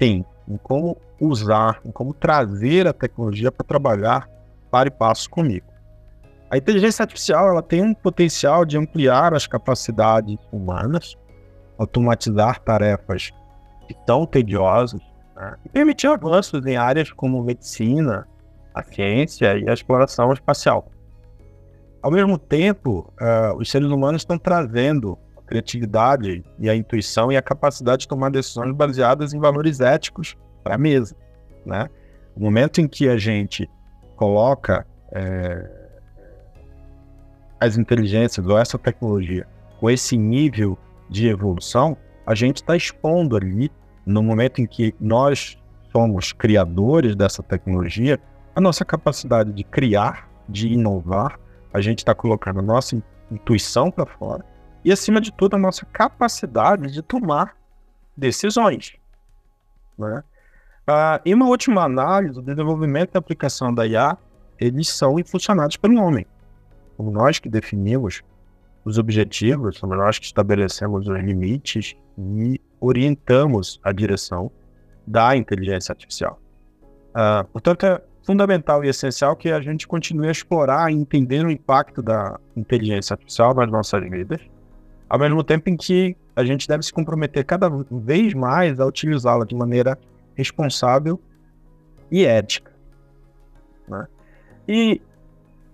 sim, 0.00 0.24
em 0.48 0.56
como 0.56 0.96
usar, 1.20 1.80
em 1.84 1.90
como 1.90 2.14
trazer 2.14 2.86
a 2.86 2.92
tecnologia 2.92 3.52
para 3.52 3.66
trabalhar 3.66 4.28
para 4.70 4.88
e 4.88 4.90
passo 4.90 5.28
comigo. 5.28 5.66
A 6.48 6.56
inteligência 6.56 7.02
artificial 7.02 7.48
ela 7.48 7.62
tem 7.62 7.82
um 7.82 7.92
potencial 7.92 8.64
de 8.64 8.78
ampliar 8.78 9.34
as 9.34 9.46
capacidades 9.46 10.38
humanas, 10.52 11.16
automatizar 11.76 12.60
tarefas 12.60 13.30
que 13.86 13.94
tão 14.06 14.26
tediosas 14.26 15.00
né, 15.36 15.56
e 15.64 15.68
permitir 15.68 16.06
avanços 16.06 16.64
em 16.64 16.76
áreas 16.76 17.10
como 17.12 17.42
medicina, 17.42 18.26
a 18.74 18.82
ciência 18.82 19.58
e 19.58 19.68
a 19.68 19.72
exploração 19.72 20.32
espacial. 20.32 20.90
Ao 22.02 22.10
mesmo 22.10 22.38
tempo, 22.38 23.12
uh, 23.20 23.56
os 23.56 23.70
seres 23.70 23.88
humanos 23.88 24.22
estão 24.22 24.38
trazendo 24.38 25.18
criatividade 25.50 26.44
e 26.60 26.70
a 26.70 26.76
intuição 26.76 27.32
e 27.32 27.36
a 27.36 27.42
capacidade 27.42 28.02
de 28.02 28.08
tomar 28.08 28.30
decisões 28.30 28.72
baseadas 28.72 29.34
em 29.34 29.40
valores 29.40 29.80
éticos 29.80 30.36
para 30.62 30.76
a 30.76 30.78
mesa, 30.78 31.16
né? 31.66 31.88
O 32.36 32.40
momento 32.40 32.80
em 32.80 32.86
que 32.86 33.08
a 33.08 33.16
gente 33.16 33.68
coloca 34.14 34.86
é, 35.10 35.68
as 37.58 37.76
inteligências 37.76 38.46
ou 38.46 38.56
essa 38.56 38.78
tecnologia 38.78 39.44
com 39.80 39.90
esse 39.90 40.16
nível 40.16 40.78
de 41.08 41.26
evolução, 41.26 41.96
a 42.24 42.34
gente 42.34 42.58
está 42.58 42.76
expondo 42.76 43.36
ali, 43.36 43.72
no 44.06 44.22
momento 44.22 44.60
em 44.60 44.66
que 44.66 44.94
nós 45.00 45.58
somos 45.90 46.32
criadores 46.32 47.16
dessa 47.16 47.42
tecnologia, 47.42 48.20
a 48.54 48.60
nossa 48.60 48.84
capacidade 48.84 49.52
de 49.52 49.64
criar, 49.64 50.30
de 50.48 50.68
inovar, 50.68 51.40
a 51.72 51.80
gente 51.80 51.98
está 51.98 52.14
colocando 52.14 52.60
a 52.60 52.62
nossa 52.62 53.02
intuição 53.32 53.90
para 53.90 54.06
fora 54.06 54.44
e, 54.84 54.92
acima 54.92 55.20
de 55.20 55.32
tudo, 55.32 55.56
a 55.56 55.58
nossa 55.58 55.84
capacidade 55.86 56.92
de 56.92 57.02
tomar 57.02 57.56
decisões. 58.16 58.94
Né? 59.98 60.22
Ah, 60.86 61.20
em 61.24 61.34
uma 61.34 61.46
última 61.46 61.84
análise, 61.84 62.38
o 62.38 62.42
desenvolvimento 62.42 63.14
e 63.14 63.18
aplicação 63.18 63.72
da 63.72 63.86
IA, 63.86 64.16
eles 64.58 64.88
são 64.88 65.18
impulsionados 65.18 65.76
pelo 65.76 66.00
homem. 66.00 66.26
Somos 66.96 67.14
nós 67.14 67.38
que 67.38 67.48
definimos 67.48 68.22
os 68.84 68.98
objetivos, 68.98 69.78
somos 69.78 69.96
nós 69.96 70.18
que 70.18 70.26
estabelecemos 70.26 71.06
os 71.06 71.18
limites 71.18 71.94
e 72.18 72.60
orientamos 72.80 73.80
a 73.82 73.92
direção 73.92 74.50
da 75.06 75.36
inteligência 75.36 75.92
artificial. 75.92 76.40
Ah, 77.14 77.44
portanto, 77.52 77.84
é 77.84 78.02
fundamental 78.22 78.84
e 78.84 78.88
essencial 78.88 79.34
que 79.34 79.50
a 79.50 79.60
gente 79.60 79.86
continue 79.88 80.28
a 80.28 80.30
explorar 80.30 80.90
e 80.90 80.94
entender 80.94 81.44
o 81.44 81.50
impacto 81.50 82.02
da 82.02 82.38
inteligência 82.56 83.14
artificial 83.14 83.54
nas 83.54 83.70
nossas 83.70 84.02
vidas, 84.08 84.40
ao 85.10 85.18
mesmo 85.18 85.42
tempo 85.42 85.68
em 85.68 85.76
que 85.76 86.16
a 86.36 86.44
gente 86.44 86.68
deve 86.68 86.84
se 86.84 86.92
comprometer 86.92 87.44
cada 87.44 87.68
vez 87.90 88.32
mais 88.32 88.78
a 88.78 88.86
utilizá-la 88.86 89.44
de 89.44 89.56
maneira 89.56 89.98
responsável 90.36 91.20
e 92.12 92.24
ética. 92.24 92.70
Né? 93.88 94.06
E 94.68 95.02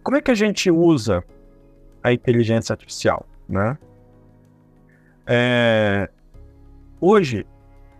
como 0.02 0.16
é 0.16 0.22
que 0.22 0.30
a 0.30 0.34
gente 0.34 0.70
usa 0.70 1.22
a 2.02 2.14
inteligência 2.14 2.72
artificial? 2.72 3.26
Né? 3.46 3.76
É, 5.26 6.08
hoje, 6.98 7.46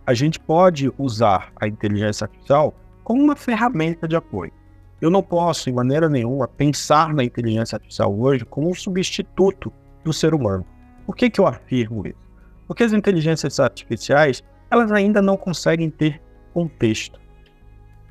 a 0.07 0.15
gente 0.15 0.39
pode 0.39 0.91
usar 0.97 1.51
a 1.61 1.67
inteligência 1.67 2.25
artificial 2.25 2.73
como 3.03 3.23
uma 3.23 3.35
ferramenta 3.35 4.07
de 4.07 4.15
apoio. 4.15 4.51
Eu 4.99 5.11
não 5.11 5.21
posso, 5.21 5.65
de 5.65 5.71
maneira 5.71 6.09
nenhuma, 6.09 6.47
pensar 6.47 7.13
na 7.13 7.23
inteligência 7.23 7.75
artificial 7.75 8.19
hoje 8.19 8.43
como 8.43 8.71
um 8.71 8.73
substituto 8.73 9.71
do 10.03 10.11
ser 10.11 10.33
humano. 10.33 10.65
Por 11.07 11.15
que, 11.15 11.29
que 11.29 11.39
eu 11.39 11.47
afirmo 11.47 12.05
isso? 12.05 12.19
Porque 12.67 12.83
as 12.83 12.91
inteligências 12.91 13.61
artificiais, 13.61 14.43
elas 14.69 14.91
ainda 14.91 15.21
não 15.21 15.37
conseguem 15.37 15.89
ter 15.89 16.21
contexto. 16.53 17.17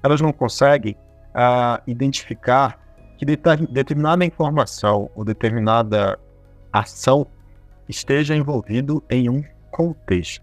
Elas 0.03 0.23
não 0.23 0.33
conseguem 0.33 0.97
uh, 1.35 1.83
identificar 1.87 2.81
que 3.19 3.27
determinada 3.27 4.25
informação 4.25 5.11
ou 5.15 5.27
determinada 5.27 6.19
ação 6.73 7.27
esteja 7.87 8.35
envolvido 8.35 9.05
em 9.11 9.29
um 9.29 9.45
contexto. 9.71 10.43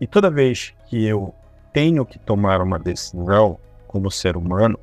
E 0.00 0.06
toda 0.06 0.28
vez 0.28 0.74
que 0.88 1.06
eu 1.06 1.32
tenho 1.72 2.04
que 2.04 2.18
tomar 2.18 2.60
uma 2.60 2.78
decisão 2.78 3.56
como 3.86 4.10
ser 4.10 4.36
humano, 4.36 4.76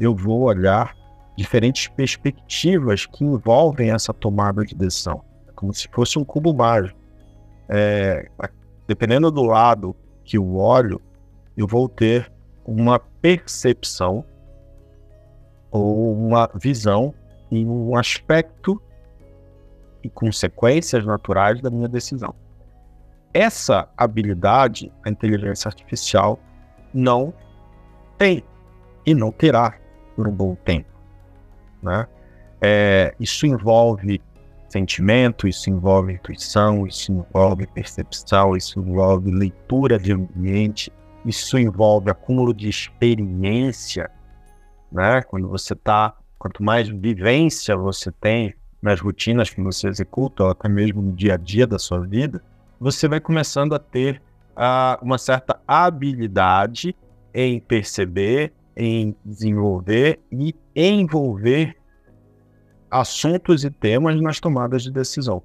eu 0.00 0.16
vou 0.16 0.42
olhar 0.42 0.96
diferentes 1.36 1.86
perspectivas 1.86 3.06
que 3.06 3.24
envolvem 3.24 3.92
essa 3.92 4.12
tomada 4.12 4.64
de 4.64 4.74
decisão 4.74 5.22
como 5.64 5.72
se 5.72 5.88
fosse 5.88 6.18
um 6.18 6.24
cubo 6.24 6.52
mágico. 6.52 6.98
É, 7.70 8.28
dependendo 8.86 9.30
do 9.30 9.42
lado 9.42 9.96
que 10.22 10.36
eu 10.36 10.56
olho, 10.56 11.00
eu 11.56 11.66
vou 11.66 11.88
ter 11.88 12.30
uma 12.66 12.98
percepção 12.98 14.22
ou 15.70 16.12
uma 16.12 16.50
visão 16.54 17.14
e 17.50 17.64
um 17.64 17.96
aspecto 17.96 18.80
e 20.02 20.10
consequências 20.10 21.06
naturais 21.06 21.62
da 21.62 21.70
minha 21.70 21.88
decisão. 21.88 22.34
Essa 23.32 23.88
habilidade 23.96 24.92
a 25.02 25.08
inteligência 25.08 25.68
artificial 25.68 26.38
não 26.92 27.32
tem 28.18 28.44
e 29.06 29.14
não 29.14 29.32
terá 29.32 29.78
por 30.14 30.28
um 30.28 30.32
bom 30.32 30.54
tempo. 30.54 30.92
Né? 31.82 32.06
É, 32.60 33.14
isso 33.18 33.46
envolve 33.46 34.20
sentimento, 34.74 35.46
isso 35.46 35.70
envolve 35.70 36.14
intuição, 36.14 36.84
isso 36.84 37.12
envolve 37.12 37.64
percepção, 37.68 38.56
isso 38.56 38.80
envolve 38.80 39.30
leitura 39.30 39.98
de 39.98 40.12
ambiente, 40.12 40.92
isso 41.24 41.56
envolve 41.56 42.10
acúmulo 42.10 42.52
de 42.52 42.68
experiência, 42.68 44.10
né? 44.90 45.22
Quando 45.22 45.48
você 45.48 45.74
está, 45.74 46.16
quanto 46.38 46.60
mais 46.60 46.88
vivência 46.88 47.76
você 47.76 48.10
tem 48.10 48.52
nas 48.82 49.00
rotinas 49.00 49.48
que 49.48 49.62
você 49.62 49.88
executa, 49.88 50.42
ou 50.42 50.50
até 50.50 50.68
mesmo 50.68 51.00
no 51.00 51.12
dia 51.12 51.34
a 51.34 51.36
dia 51.36 51.66
da 51.66 51.78
sua 51.78 52.00
vida, 52.00 52.42
você 52.80 53.06
vai 53.06 53.20
começando 53.20 53.74
a 53.74 53.78
ter 53.78 54.20
uh, 54.56 55.02
uma 55.02 55.18
certa 55.18 55.60
habilidade 55.68 56.96
em 57.32 57.60
perceber 57.60 58.52
em 58.76 59.14
desenvolver 59.24 60.18
e 60.32 60.52
envolver 60.74 61.76
assuntos 62.94 63.64
e 63.64 63.70
temas 63.70 64.20
nas 64.20 64.38
tomadas 64.38 64.84
de 64.84 64.90
decisão. 64.92 65.42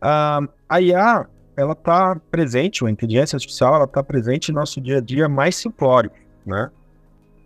Uh, 0.00 0.48
a 0.66 0.80
IA, 0.80 1.26
ela 1.54 1.72
está 1.72 2.16
presente, 2.30 2.84
a 2.84 2.90
inteligência 2.90 3.36
artificial, 3.36 3.74
ela 3.74 3.84
está 3.84 4.02
presente 4.02 4.50
no 4.50 4.60
nosso 4.60 4.80
dia 4.80 4.98
a 4.98 5.00
dia 5.00 5.28
mais 5.28 5.54
simplório, 5.56 6.10
né? 6.46 6.70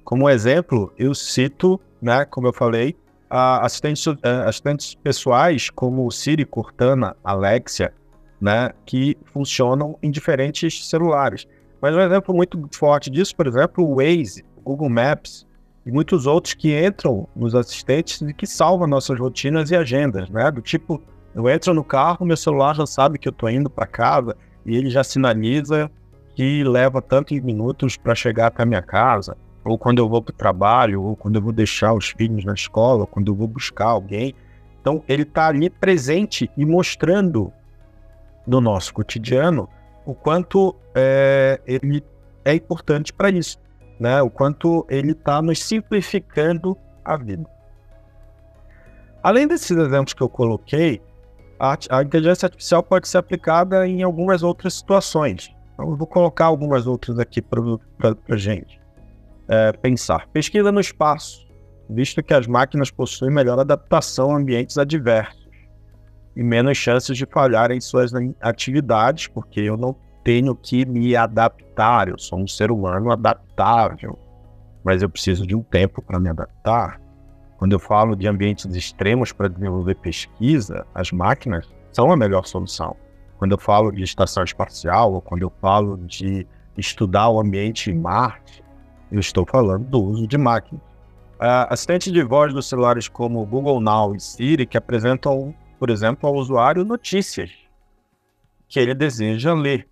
Como 0.04 0.30
exemplo, 0.30 0.92
eu 0.96 1.12
cito, 1.12 1.80
né, 2.00 2.24
como 2.24 2.46
eu 2.46 2.52
falei, 2.52 2.96
assistentes, 3.28 4.06
uh, 4.06 4.16
assistentes 4.46 4.94
pessoais 4.94 5.70
como 5.70 6.08
Siri, 6.10 6.44
Cortana, 6.44 7.16
Alexia, 7.24 7.92
né, 8.40 8.70
que 8.86 9.18
funcionam 9.24 9.98
em 10.00 10.10
diferentes 10.10 10.88
celulares. 10.88 11.48
Mas 11.80 11.96
um 11.96 12.00
exemplo 12.00 12.34
muito 12.34 12.58
forte 12.72 13.10
disso, 13.10 13.34
por 13.34 13.48
exemplo, 13.48 13.84
o 13.84 13.96
Waze, 13.96 14.44
Google 14.64 14.88
Maps 14.88 15.46
e 15.84 15.90
muitos 15.90 16.26
outros 16.26 16.54
que 16.54 16.78
entram 16.78 17.28
nos 17.34 17.54
assistentes 17.54 18.20
e 18.20 18.32
que 18.34 18.46
salvam 18.46 18.86
nossas 18.86 19.18
rotinas 19.18 19.70
e 19.70 19.76
agendas, 19.76 20.28
né? 20.28 20.50
Do 20.50 20.60
tipo, 20.60 21.02
eu 21.34 21.48
entro 21.48 21.72
no 21.72 21.84
carro, 21.84 22.26
meu 22.26 22.36
celular 22.36 22.74
já 22.74 22.86
sabe 22.86 23.18
que 23.18 23.28
eu 23.28 23.32
estou 23.32 23.48
indo 23.48 23.70
para 23.70 23.86
casa 23.86 24.36
e 24.66 24.76
ele 24.76 24.90
já 24.90 25.02
sinaliza 25.02 25.90
que 26.34 26.62
leva 26.64 27.00
tantos 27.00 27.38
minutos 27.40 27.96
para 27.96 28.14
chegar 28.14 28.48
até 28.48 28.62
a 28.62 28.66
minha 28.66 28.82
casa, 28.82 29.36
ou 29.64 29.78
quando 29.78 29.98
eu 29.98 30.08
vou 30.08 30.22
para 30.22 30.32
o 30.32 30.36
trabalho, 30.36 31.02
ou 31.02 31.16
quando 31.16 31.36
eu 31.36 31.42
vou 31.42 31.52
deixar 31.52 31.92
os 31.92 32.08
filhos 32.08 32.44
na 32.44 32.54
escola, 32.54 33.02
ou 33.02 33.06
quando 33.06 33.30
eu 33.30 33.34
vou 33.34 33.46
buscar 33.46 33.86
alguém. 33.86 34.34
Então, 34.80 35.02
ele 35.06 35.22
está 35.22 35.48
ali 35.48 35.68
presente 35.68 36.50
e 36.56 36.64
mostrando 36.64 37.52
no 38.46 38.60
nosso 38.60 38.94
cotidiano 38.94 39.68
o 40.06 40.14
quanto 40.14 40.74
é, 40.94 41.60
ele 41.66 42.02
é 42.44 42.54
importante 42.54 43.12
para 43.12 43.30
isso, 43.30 43.58
né? 44.00 44.22
O 44.22 44.30
quanto 44.30 44.86
ele 44.88 45.12
está 45.12 45.42
nos 45.42 45.62
simplificando 45.62 46.76
a 47.04 47.16
vida. 47.18 47.44
Além 49.22 49.46
desses 49.46 49.70
exemplos 49.70 50.14
que 50.14 50.22
eu 50.22 50.28
coloquei, 50.28 51.02
a, 51.58 51.76
a 51.90 52.02
inteligência 52.02 52.46
artificial 52.46 52.82
pode 52.82 53.06
ser 53.06 53.18
aplicada 53.18 53.86
em 53.86 54.02
algumas 54.02 54.42
outras 54.42 54.74
situações. 54.74 55.54
Então, 55.74 55.90
eu 55.90 55.96
vou 55.96 56.06
colocar 56.06 56.46
algumas 56.46 56.86
outras 56.86 57.18
aqui 57.18 57.42
para 57.42 57.60
a 58.30 58.36
gente 58.36 58.80
é, 59.46 59.72
pensar. 59.72 60.26
Pesquisa 60.28 60.72
no 60.72 60.80
espaço, 60.80 61.46
visto 61.90 62.22
que 62.22 62.32
as 62.32 62.46
máquinas 62.46 62.90
possuem 62.90 63.30
melhor 63.30 63.58
adaptação 63.58 64.34
a 64.34 64.38
ambientes 64.38 64.78
adversos 64.78 65.40
e 66.34 66.42
menos 66.42 66.78
chances 66.78 67.16
de 67.18 67.26
falhar 67.26 67.70
em 67.70 67.80
suas 67.80 68.12
atividades, 68.40 69.26
porque 69.26 69.60
eu 69.60 69.76
não 69.76 69.94
tenho 70.22 70.54
que 70.54 70.84
me 70.84 71.16
adaptar, 71.16 72.08
eu 72.08 72.18
sou 72.18 72.38
um 72.38 72.46
ser 72.46 72.70
humano 72.70 73.10
adaptável, 73.10 74.18
mas 74.84 75.02
eu 75.02 75.08
preciso 75.08 75.46
de 75.46 75.54
um 75.54 75.62
tempo 75.62 76.02
para 76.02 76.18
me 76.18 76.28
adaptar. 76.28 77.00
Quando 77.58 77.72
eu 77.72 77.78
falo 77.78 78.16
de 78.16 78.26
ambientes 78.26 78.64
extremos 78.74 79.32
para 79.32 79.48
desenvolver 79.48 79.94
pesquisa, 79.96 80.86
as 80.94 81.12
máquinas 81.12 81.68
são 81.92 82.10
a 82.10 82.16
melhor 82.16 82.46
solução. 82.46 82.96
Quando 83.38 83.52
eu 83.52 83.58
falo 83.58 83.90
de 83.90 84.02
estação 84.02 84.44
espacial, 84.44 85.12
ou 85.12 85.20
quando 85.20 85.42
eu 85.42 85.52
falo 85.60 85.96
de 85.98 86.46
estudar 86.76 87.28
o 87.28 87.40
ambiente 87.40 87.90
em 87.90 87.98
Marte, 87.98 88.62
eu 89.10 89.20
estou 89.20 89.44
falando 89.46 89.84
do 89.86 90.02
uso 90.02 90.26
de 90.26 90.38
máquinas. 90.38 90.82
Uh, 91.40 91.66
assistentes 91.70 92.12
de 92.12 92.22
voz 92.22 92.52
dos 92.52 92.68
celulares 92.68 93.08
como 93.08 93.44
Google 93.46 93.80
Now 93.80 94.14
e 94.14 94.20
Siri 94.20 94.66
que 94.66 94.76
apresentam 94.76 95.54
por 95.80 95.88
exemplo, 95.88 96.28
ao 96.28 96.34
usuário 96.34 96.84
notícias 96.84 97.50
que 98.68 98.78
ele 98.78 98.94
deseja 98.94 99.54
ler. 99.54 99.88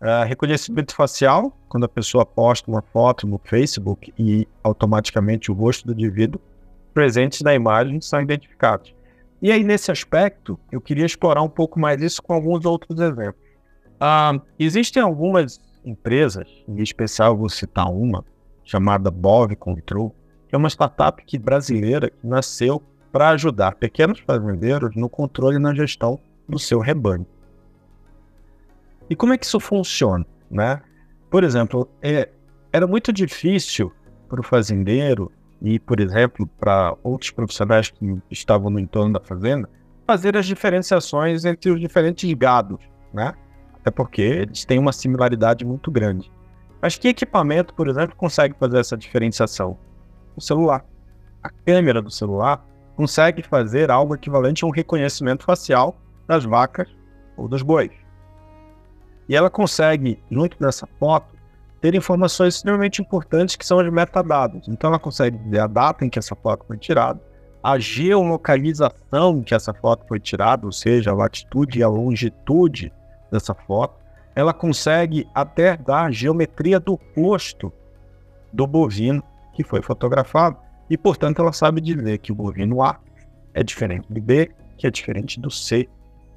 Uh, 0.00 0.24
reconhecimento 0.26 0.94
facial, 0.94 1.54
quando 1.68 1.84
a 1.84 1.88
pessoa 1.88 2.24
posta 2.24 2.70
uma 2.70 2.80
foto 2.80 3.26
no 3.26 3.38
Facebook 3.38 4.14
e 4.18 4.48
automaticamente 4.64 5.50
o 5.50 5.54
rosto 5.54 5.86
do 5.86 5.92
indivíduo 5.92 6.40
presentes 6.94 7.42
na 7.42 7.54
imagem 7.54 8.00
são 8.00 8.20
identificados. 8.20 8.94
E 9.42 9.52
aí, 9.52 9.62
nesse 9.62 9.90
aspecto, 9.90 10.58
eu 10.72 10.80
queria 10.80 11.04
explorar 11.04 11.42
um 11.42 11.48
pouco 11.48 11.78
mais 11.78 12.00
isso 12.02 12.22
com 12.22 12.32
alguns 12.32 12.64
outros 12.64 12.98
exemplos. 12.98 13.42
Uh, 13.96 14.40
existem 14.58 15.02
algumas 15.02 15.60
empresas, 15.84 16.48
em 16.66 16.80
especial 16.82 17.36
vou 17.36 17.48
citar 17.48 17.90
uma, 17.90 18.24
chamada 18.64 19.10
Bove 19.10 19.56
Control, 19.56 20.14
que 20.48 20.54
é 20.54 20.58
uma 20.58 20.68
startup 20.68 21.22
que, 21.24 21.38
brasileira 21.38 22.10
que 22.10 22.26
nasceu 22.26 22.82
para 23.12 23.30
ajudar 23.30 23.74
pequenos 23.74 24.20
fazendeiros 24.20 24.94
no 24.94 25.08
controle 25.08 25.56
e 25.56 25.58
na 25.58 25.74
gestão 25.74 26.18
do 26.48 26.58
seu 26.58 26.80
rebanho. 26.80 27.26
E 29.10 29.16
como 29.16 29.34
é 29.34 29.38
que 29.38 29.44
isso 29.44 29.58
funciona? 29.58 30.24
Né? 30.48 30.80
Por 31.28 31.42
exemplo, 31.42 31.90
é, 32.00 32.28
era 32.72 32.86
muito 32.86 33.12
difícil 33.12 33.92
para 34.28 34.40
o 34.40 34.44
fazendeiro 34.44 35.32
e, 35.60 35.80
por 35.80 35.98
exemplo, 35.98 36.46
para 36.58 36.96
outros 37.02 37.32
profissionais 37.32 37.90
que 37.90 38.18
estavam 38.30 38.70
no 38.70 38.78
entorno 38.78 39.14
da 39.14 39.20
fazenda, 39.20 39.68
fazer 40.06 40.36
as 40.36 40.46
diferenciações 40.46 41.44
entre 41.44 41.72
os 41.72 41.80
diferentes 41.80 42.32
gados, 42.34 42.78
né? 43.12 43.34
Até 43.74 43.90
porque 43.90 44.22
eles 44.22 44.64
têm 44.64 44.78
uma 44.78 44.92
similaridade 44.92 45.64
muito 45.64 45.90
grande. 45.90 46.30
Mas 46.80 46.96
que 46.96 47.08
equipamento, 47.08 47.74
por 47.74 47.88
exemplo, 47.88 48.16
consegue 48.16 48.54
fazer 48.58 48.78
essa 48.78 48.96
diferenciação? 48.96 49.76
O 50.36 50.40
celular. 50.40 50.84
A 51.42 51.50
câmera 51.50 52.00
do 52.00 52.10
celular 52.10 52.64
consegue 52.94 53.42
fazer 53.42 53.90
algo 53.90 54.14
equivalente 54.14 54.64
a 54.64 54.68
um 54.68 54.70
reconhecimento 54.70 55.44
facial 55.44 55.98
das 56.26 56.44
vacas 56.44 56.88
ou 57.36 57.48
dos 57.48 57.62
bois. 57.62 57.90
E 59.30 59.36
ela 59.36 59.48
consegue, 59.48 60.18
junto 60.28 60.58
dessa 60.58 60.88
foto, 60.98 61.36
ter 61.80 61.94
informações 61.94 62.56
extremamente 62.56 63.00
importantes 63.00 63.54
que 63.54 63.64
são 63.64 63.78
os 63.78 63.88
metadados. 63.88 64.66
Então 64.66 64.90
ela 64.90 64.98
consegue 64.98 65.38
ver 65.48 65.60
a 65.60 65.68
data 65.68 66.04
em 66.04 66.10
que 66.10 66.18
essa 66.18 66.34
foto 66.34 66.66
foi 66.66 66.76
tirada, 66.76 67.22
a 67.62 67.78
geolocalização 67.78 69.38
em 69.38 69.42
que 69.44 69.54
essa 69.54 69.72
foto 69.72 70.04
foi 70.08 70.18
tirada, 70.18 70.66
ou 70.66 70.72
seja, 70.72 71.12
a 71.12 71.14
latitude 71.14 71.78
e 71.78 71.82
a 71.84 71.88
longitude 71.88 72.92
dessa 73.30 73.54
foto. 73.54 73.94
Ela 74.34 74.52
consegue 74.52 75.28
até 75.32 75.76
dar 75.76 76.06
a 76.06 76.10
geometria 76.10 76.80
do 76.80 76.98
rosto 77.16 77.72
do 78.52 78.66
bovino 78.66 79.22
que 79.54 79.62
foi 79.62 79.80
fotografado 79.80 80.56
e, 80.90 80.98
portanto, 80.98 81.40
ela 81.40 81.52
sabe 81.52 81.80
dizer 81.80 82.18
que 82.18 82.32
o 82.32 82.34
bovino 82.34 82.82
A 82.82 82.98
é 83.54 83.62
diferente 83.62 84.12
do 84.12 84.20
B, 84.20 84.50
que 84.76 84.88
é 84.88 84.90
diferente 84.90 85.38
do 85.38 85.52
C. 85.52 85.88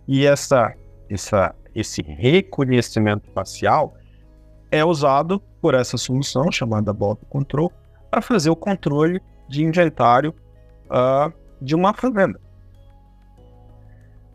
E 0.07 0.27
essa, 0.27 0.75
essa, 1.09 1.55
esse 1.75 2.01
reconhecimento 2.01 3.29
facial 3.31 3.95
é 4.71 4.83
usado 4.83 5.39
por 5.61 5.73
essa 5.73 5.97
solução 5.97 6.51
chamada 6.51 6.91
Bot 6.93 7.23
Control 7.29 7.71
para 8.09 8.21
fazer 8.21 8.49
o 8.49 8.55
controle 8.55 9.21
de 9.47 9.63
inventário 9.63 10.33
uh, 10.85 11.33
de 11.61 11.75
uma 11.75 11.93
fazenda. 11.93 12.39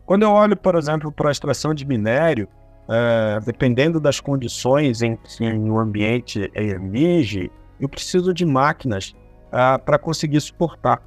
Quando 0.05 0.23
eu 0.23 0.31
olho, 0.31 0.57
por 0.57 0.75
exemplo, 0.75 1.11
para 1.11 1.29
a 1.29 1.31
extração 1.31 1.73
de 1.73 1.85
minério, 1.85 2.47
uh, 2.85 3.45
dependendo 3.45 3.99
das 3.99 4.19
condições 4.19 5.01
em 5.01 5.15
que 5.15 5.43
o 5.43 5.79
ambiente 5.79 6.51
exige, 6.55 7.51
eu 7.79 7.87
preciso 7.87 8.33
de 8.33 8.45
máquinas 8.45 9.15
uh, 9.47 9.79
para 9.85 9.97
conseguir 9.97 10.41
suportar 10.41 11.01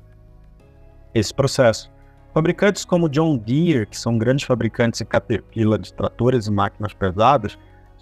esse 1.14 1.34
processo. 1.34 1.91
Fabricantes 2.34 2.84
como 2.84 3.10
John 3.10 3.36
Deere, 3.36 3.86
que 3.86 3.96
são 3.96 4.16
grandes 4.16 4.46
fabricantes 4.46 5.02
em 5.02 5.04
Caterpillar 5.04 5.78
de 5.78 5.92
tratores 5.92 6.46
e 6.46 6.50
máquinas 6.50 6.94
pesadas, 6.94 7.58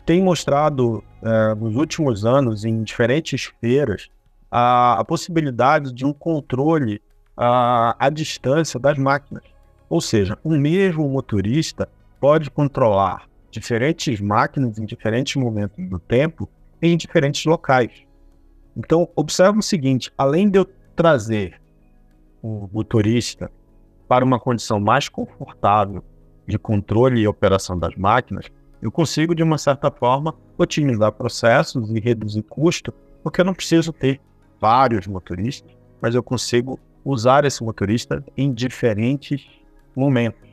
têm 0.06 0.22
mostrado 0.22 1.02
uh, 1.22 1.54
nos 1.56 1.74
últimos 1.74 2.24
anos 2.24 2.64
em 2.64 2.82
diferentes 2.84 3.46
feiras 3.60 4.08
a, 4.48 5.00
a 5.00 5.04
possibilidade 5.04 5.92
de 5.92 6.04
um 6.04 6.12
controle 6.12 7.02
uh, 7.36 7.94
à 7.98 8.08
distância 8.08 8.78
das 8.78 8.96
máquinas. 8.96 9.42
Ou 9.88 10.00
seja, 10.00 10.38
o 10.44 10.50
mesmo 10.50 11.08
motorista 11.08 11.88
pode 12.20 12.50
controlar 12.52 13.28
diferentes 13.50 14.20
máquinas 14.20 14.78
em 14.78 14.84
diferentes 14.84 15.34
momentos 15.34 15.76
do 15.88 15.98
tempo 15.98 16.48
em 16.80 16.96
diferentes 16.96 17.44
locais. 17.44 17.90
Então, 18.76 19.08
observe 19.16 19.58
o 19.58 19.62
seguinte: 19.62 20.12
além 20.16 20.48
de 20.48 20.60
eu 20.60 20.66
trazer 20.94 21.60
o 22.40 22.68
motorista 22.72 23.50
para 24.10 24.24
uma 24.24 24.40
condição 24.40 24.80
mais 24.80 25.08
confortável 25.08 26.02
de 26.44 26.58
controle 26.58 27.20
e 27.20 27.28
operação 27.28 27.78
das 27.78 27.94
máquinas, 27.94 28.46
eu 28.82 28.90
consigo, 28.90 29.36
de 29.36 29.42
uma 29.44 29.56
certa 29.56 29.88
forma, 29.88 30.34
otimizar 30.58 31.12
processos 31.12 31.88
e 31.92 32.00
reduzir 32.00 32.42
custo, 32.42 32.92
porque 33.22 33.40
eu 33.40 33.44
não 33.44 33.54
preciso 33.54 33.92
ter 33.92 34.20
vários 34.60 35.06
motoristas, 35.06 35.70
mas 36.02 36.16
eu 36.16 36.24
consigo 36.24 36.76
usar 37.04 37.44
esse 37.44 37.62
motorista 37.62 38.24
em 38.36 38.52
diferentes 38.52 39.46
momentos. 39.94 40.50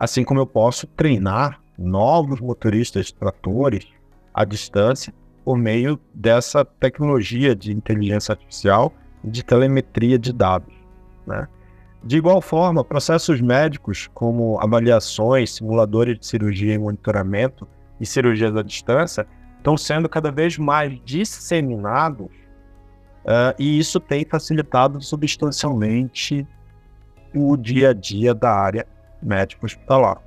Assim 0.00 0.24
como 0.24 0.40
eu 0.40 0.46
posso 0.46 0.88
treinar 0.88 1.60
novos 1.78 2.40
motoristas 2.40 3.12
tratores 3.12 3.86
à 4.34 4.44
distância 4.44 5.14
por 5.44 5.56
meio 5.56 5.96
dessa 6.12 6.64
tecnologia 6.64 7.54
de 7.54 7.70
inteligência 7.70 8.32
artificial 8.32 8.92
de 9.22 9.44
telemetria 9.44 10.18
de 10.18 10.32
dados. 10.32 10.74
Né? 11.24 11.46
De 12.04 12.16
igual 12.16 12.40
forma, 12.40 12.84
processos 12.84 13.40
médicos 13.40 14.08
como 14.14 14.60
avaliações, 14.60 15.54
simuladores 15.54 16.18
de 16.18 16.26
cirurgia 16.26 16.74
e 16.74 16.78
monitoramento 16.78 17.66
e 18.00 18.06
cirurgias 18.06 18.54
à 18.56 18.62
distância 18.62 19.26
estão 19.56 19.76
sendo 19.76 20.08
cada 20.08 20.30
vez 20.30 20.56
mais 20.56 20.98
disseminados 21.04 22.28
Uh, 23.26 23.50
e 23.58 23.76
isso 23.76 23.98
tem 23.98 24.24
facilitado 24.24 25.00
substancialmente 25.02 26.46
o 27.34 27.56
dia 27.56 27.90
a 27.90 27.92
dia 27.92 28.32
da 28.32 28.52
área 28.52 28.86
médico-hospitalar. 29.20 30.22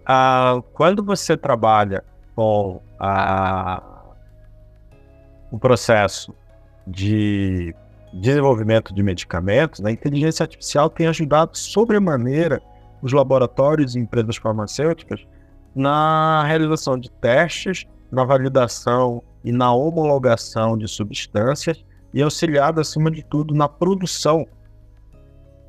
Uh, 0.00 0.60
quando 0.72 1.04
você 1.04 1.36
trabalha 1.36 2.02
com 2.34 2.82
uh, 3.00 4.14
o 5.52 5.58
processo 5.60 6.34
de 6.84 7.72
desenvolvimento 8.12 8.92
de 8.92 9.02
medicamentos, 9.02 9.84
a 9.84 9.90
inteligência 9.90 10.42
artificial 10.42 10.90
tem 10.90 11.06
ajudado 11.06 11.56
sobremaneira 11.56 12.60
os 13.02 13.12
laboratórios 13.12 13.94
e 13.94 13.98
empresas 14.00 14.36
farmacêuticas 14.36 15.26
na 15.74 16.44
realização 16.44 16.98
de 16.98 17.10
testes, 17.10 17.86
na 18.10 18.24
validação 18.24 19.22
e 19.44 19.52
na 19.52 19.72
homologação 19.72 20.76
de 20.76 20.88
substâncias 20.88 21.84
e 22.12 22.20
auxiliado, 22.22 22.80
acima 22.80 23.10
de 23.10 23.22
tudo, 23.22 23.54
na 23.54 23.68
produção 23.68 24.46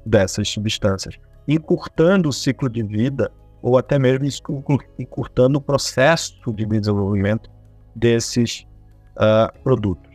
dessas 0.05 0.49
substâncias, 0.49 1.17
encurtando 1.47 2.29
o 2.29 2.33
ciclo 2.33 2.67
de 2.67 2.81
vida 2.81 3.31
ou 3.61 3.77
até 3.77 3.99
mesmo 3.99 4.25
encurtando 4.97 5.59
o 5.59 5.61
processo 5.61 6.35
de 6.51 6.65
desenvolvimento 6.65 7.49
desses 7.95 8.65
uh, 9.15 9.59
produtos. 9.63 10.10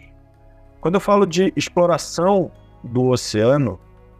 Quando 0.87 0.95
eu 0.95 1.01
falo 1.01 1.27
de 1.27 1.53
exploração 1.57 2.49
do 2.81 3.07
oceano, 3.09 3.73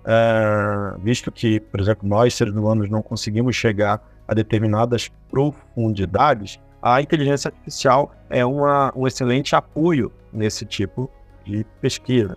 uh, 0.03 0.99
visto 0.99 1.31
que, 1.31 1.61
por 1.61 1.79
exemplo, 1.79 2.09
nós 2.09 2.35
seres 2.35 2.53
humanos 2.53 2.91
não 2.91 3.03
conseguimos 3.03 3.55
chegar 3.55 4.03
a 4.27 4.35
determinadas 4.35 5.09
profundidades, 5.31 6.59
a 6.83 7.01
inteligência 7.01 7.51
artificial 7.51 8.13
é 8.29 8.45
uma, 8.45 8.93
um 8.97 9.07
excelente 9.07 9.55
apoio 9.55 10.11
nesse 10.33 10.67
tipo 10.67 11.09
de 11.45 11.65
pesquisa. 11.81 12.37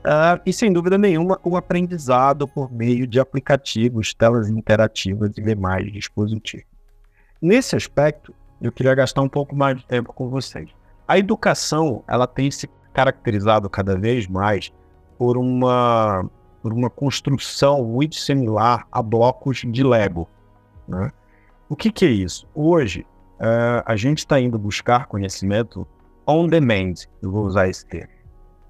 Uh, 0.00 0.36
e 0.44 0.52
sem 0.52 0.70
dúvida 0.70 0.98
nenhuma, 0.98 1.40
o 1.42 1.56
aprendizado 1.56 2.46
por 2.46 2.70
meio 2.70 3.06
de 3.06 3.18
aplicativos, 3.18 4.12
telas 4.12 4.50
interativas 4.50 5.30
e 5.38 5.40
demais 5.40 5.90
dispositivos. 5.90 6.66
Nesse 7.40 7.74
aspecto, 7.74 8.34
eu 8.60 8.70
queria 8.70 8.94
gastar 8.94 9.22
um 9.22 9.30
pouco 9.30 9.56
mais 9.56 9.78
de 9.78 9.86
tempo 9.86 10.12
com 10.12 10.28
vocês. 10.28 10.68
A 11.08 11.18
educação, 11.18 12.04
ela 12.06 12.26
tem 12.26 12.50
se 12.50 12.68
caracterizado 12.92 13.68
cada 13.68 13.96
vez 13.96 14.26
mais 14.26 14.72
por 15.18 15.36
uma, 15.36 16.28
por 16.62 16.72
uma 16.72 16.90
construção 16.90 17.84
muito 17.84 18.16
similar 18.16 18.86
a 18.90 19.02
blocos 19.02 19.62
de 19.66 19.82
Lego. 19.82 20.28
Né? 20.86 21.10
O 21.68 21.76
que, 21.76 21.90
que 21.90 22.04
é 22.04 22.10
isso? 22.10 22.46
Hoje, 22.54 23.06
uh, 23.40 23.82
a 23.84 23.96
gente 23.96 24.18
está 24.18 24.40
indo 24.40 24.58
buscar 24.58 25.06
conhecimento 25.06 25.86
on 26.26 26.46
demand, 26.46 26.94
eu 27.20 27.30
vou 27.30 27.44
usar 27.46 27.68
esse 27.68 27.84
termo. 27.86 28.12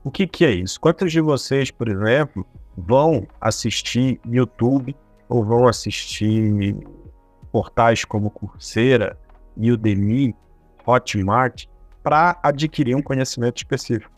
O 0.05 0.11
que, 0.11 0.27
que 0.27 0.45
é 0.45 0.51
isso? 0.51 0.81
Quantos 0.81 1.13
de 1.13 1.21
vocês, 1.21 1.71
por 1.71 1.89
exemplo, 1.89 2.45
vão 2.77 3.27
assistir 3.41 4.21
YouTube 4.27 4.97
ou 5.29 5.45
vão 5.45 5.69
assistir 5.69 6.77
portais 7.53 8.05
como 8.05 8.31
Coursera, 8.31 9.17
Udemy, 9.57 10.35
Hotmart, 10.87 11.67
para 12.03 12.39
adquirir 12.43 12.97
um 12.97 13.03
conhecimento 13.03 13.59
específico? 13.59 14.11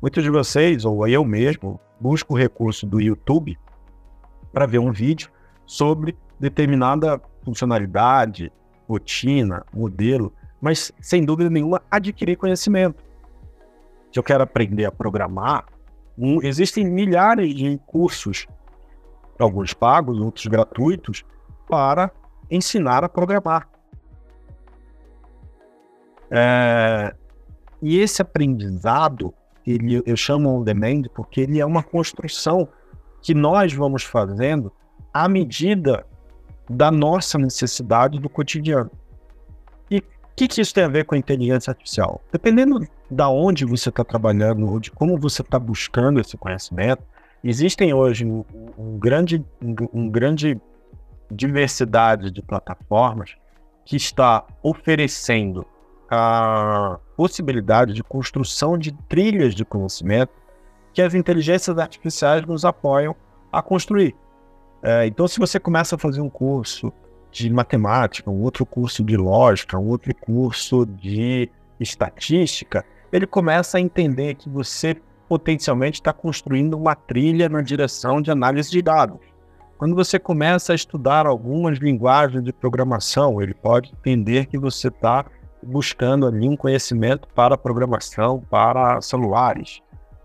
Muitos 0.00 0.22
de 0.22 0.30
vocês, 0.30 0.84
ou 0.84 1.06
eu 1.06 1.24
mesmo, 1.24 1.80
busco 2.00 2.34
o 2.34 2.36
recurso 2.36 2.86
do 2.86 3.00
YouTube 3.00 3.58
para 4.52 4.66
ver 4.66 4.78
um 4.78 4.92
vídeo 4.92 5.30
sobre 5.66 6.16
determinada 6.38 7.20
funcionalidade, 7.44 8.52
rotina, 8.88 9.64
modelo, 9.72 10.32
mas 10.60 10.92
sem 11.00 11.24
dúvida 11.24 11.50
nenhuma 11.50 11.82
adquirir 11.90 12.36
conhecimento 12.36 13.10
se 14.12 14.18
eu 14.18 14.22
quero 14.22 14.42
aprender 14.42 14.84
a 14.84 14.92
programar, 14.92 15.64
um, 16.18 16.42
existem 16.42 16.84
milhares 16.84 17.54
de 17.54 17.78
cursos, 17.86 18.46
alguns 19.38 19.72
pagos, 19.72 20.18
outros 20.18 20.46
gratuitos, 20.46 21.24
para 21.68 22.10
ensinar 22.50 23.04
a 23.04 23.08
programar. 23.08 23.68
É, 26.30 27.14
e 27.82 27.98
esse 27.98 28.20
aprendizado, 28.20 29.32
ele, 29.66 30.02
eu 30.04 30.16
chamo 30.16 30.48
on 30.48 30.62
demand 30.62 31.02
porque 31.14 31.40
ele 31.42 31.60
é 31.60 31.66
uma 31.66 31.82
construção 31.82 32.68
que 33.22 33.34
nós 33.34 33.72
vamos 33.72 34.02
fazendo 34.02 34.72
à 35.12 35.28
medida 35.28 36.06
da 36.68 36.90
nossa 36.90 37.38
necessidade 37.38 38.18
do 38.18 38.28
cotidiano. 38.28 38.90
E 39.90 39.98
o 39.98 40.02
que, 40.36 40.48
que 40.48 40.60
isso 40.60 40.74
tem 40.74 40.84
a 40.84 40.88
ver 40.88 41.04
com 41.04 41.14
a 41.14 41.18
inteligência 41.18 41.70
artificial? 41.70 42.22
Dependendo 42.32 42.86
da 43.10 43.28
onde 43.28 43.64
você 43.64 43.88
está 43.88 44.04
trabalhando, 44.04 44.70
ou 44.70 44.78
de 44.78 44.90
como 44.90 45.18
você 45.18 45.42
está 45.42 45.58
buscando 45.58 46.20
esse 46.20 46.36
conhecimento. 46.36 47.02
Existem 47.42 47.92
hoje 47.92 48.24
um, 48.24 48.44
um 48.78 48.98
grande, 48.98 49.44
um, 49.60 49.74
um 49.92 50.08
grande 50.08 50.60
diversidade 51.30 52.30
de 52.30 52.40
plataformas 52.40 53.34
que 53.84 53.96
está 53.96 54.46
oferecendo 54.62 55.66
a 56.10 56.98
possibilidade 57.16 57.92
de 57.92 58.02
construção 58.02 58.76
de 58.76 58.92
trilhas 59.08 59.54
de 59.54 59.64
conhecimento 59.64 60.32
que 60.92 61.00
as 61.00 61.14
inteligências 61.14 61.78
artificiais 61.78 62.44
nos 62.44 62.64
apoiam 62.64 63.14
a 63.52 63.62
construir. 63.62 64.16
É, 64.82 65.06
então, 65.06 65.28
se 65.28 65.38
você 65.38 65.60
começa 65.60 65.94
a 65.94 65.98
fazer 65.98 66.20
um 66.20 66.28
curso 66.28 66.92
de 67.30 67.48
matemática, 67.50 68.30
um 68.30 68.42
outro 68.42 68.66
curso 68.66 69.04
de 69.04 69.16
lógica, 69.16 69.78
um 69.78 69.86
outro 69.88 70.12
curso 70.16 70.84
de 70.84 71.48
estatística, 71.78 72.84
ele 73.12 73.26
começa 73.26 73.78
a 73.78 73.80
entender 73.80 74.34
que 74.34 74.48
você 74.48 74.96
potencialmente 75.28 76.00
está 76.00 76.12
construindo 76.12 76.74
uma 76.74 76.96
trilha 76.96 77.48
na 77.48 77.62
direção 77.62 78.20
de 78.20 78.32
análise 78.32 78.68
de 78.68 78.82
dados. 78.82 79.20
Quando 79.78 79.94
você 79.94 80.18
começa 80.18 80.72
a 80.72 80.74
estudar 80.74 81.24
algumas 81.24 81.78
linguagens 81.78 82.42
de 82.42 82.52
programação, 82.52 83.40
ele 83.40 83.54
pode 83.54 83.92
entender 83.92 84.46
que 84.46 84.58
você 84.58 84.88
está 84.88 85.24
buscando 85.62 86.26
ali 86.26 86.48
um 86.48 86.56
conhecimento 86.56 87.28
para 87.34 87.56
programação 87.56 88.40
para 88.50 89.00
celulares. 89.00 89.80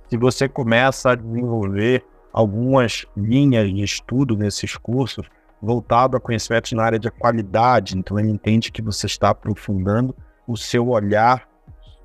Se 0.09 0.17
você 0.17 0.47
começa 0.47 1.11
a 1.11 1.15
desenvolver 1.15 2.05
algumas 2.31 3.05
linhas 3.15 3.69
de 3.69 3.83
estudo 3.83 4.37
nesses 4.37 4.75
cursos 4.77 5.27
voltado 5.61 6.15
a 6.15 6.19
conhecimentos 6.19 6.71
na 6.73 6.83
área 6.83 6.99
de 6.99 7.09
qualidade, 7.09 7.97
então 7.97 8.19
ele 8.19 8.29
entende 8.29 8.71
que 8.71 8.81
você 8.81 9.05
está 9.07 9.29
aprofundando 9.29 10.15
o 10.47 10.55
seu 10.55 10.89
olhar 10.89 11.47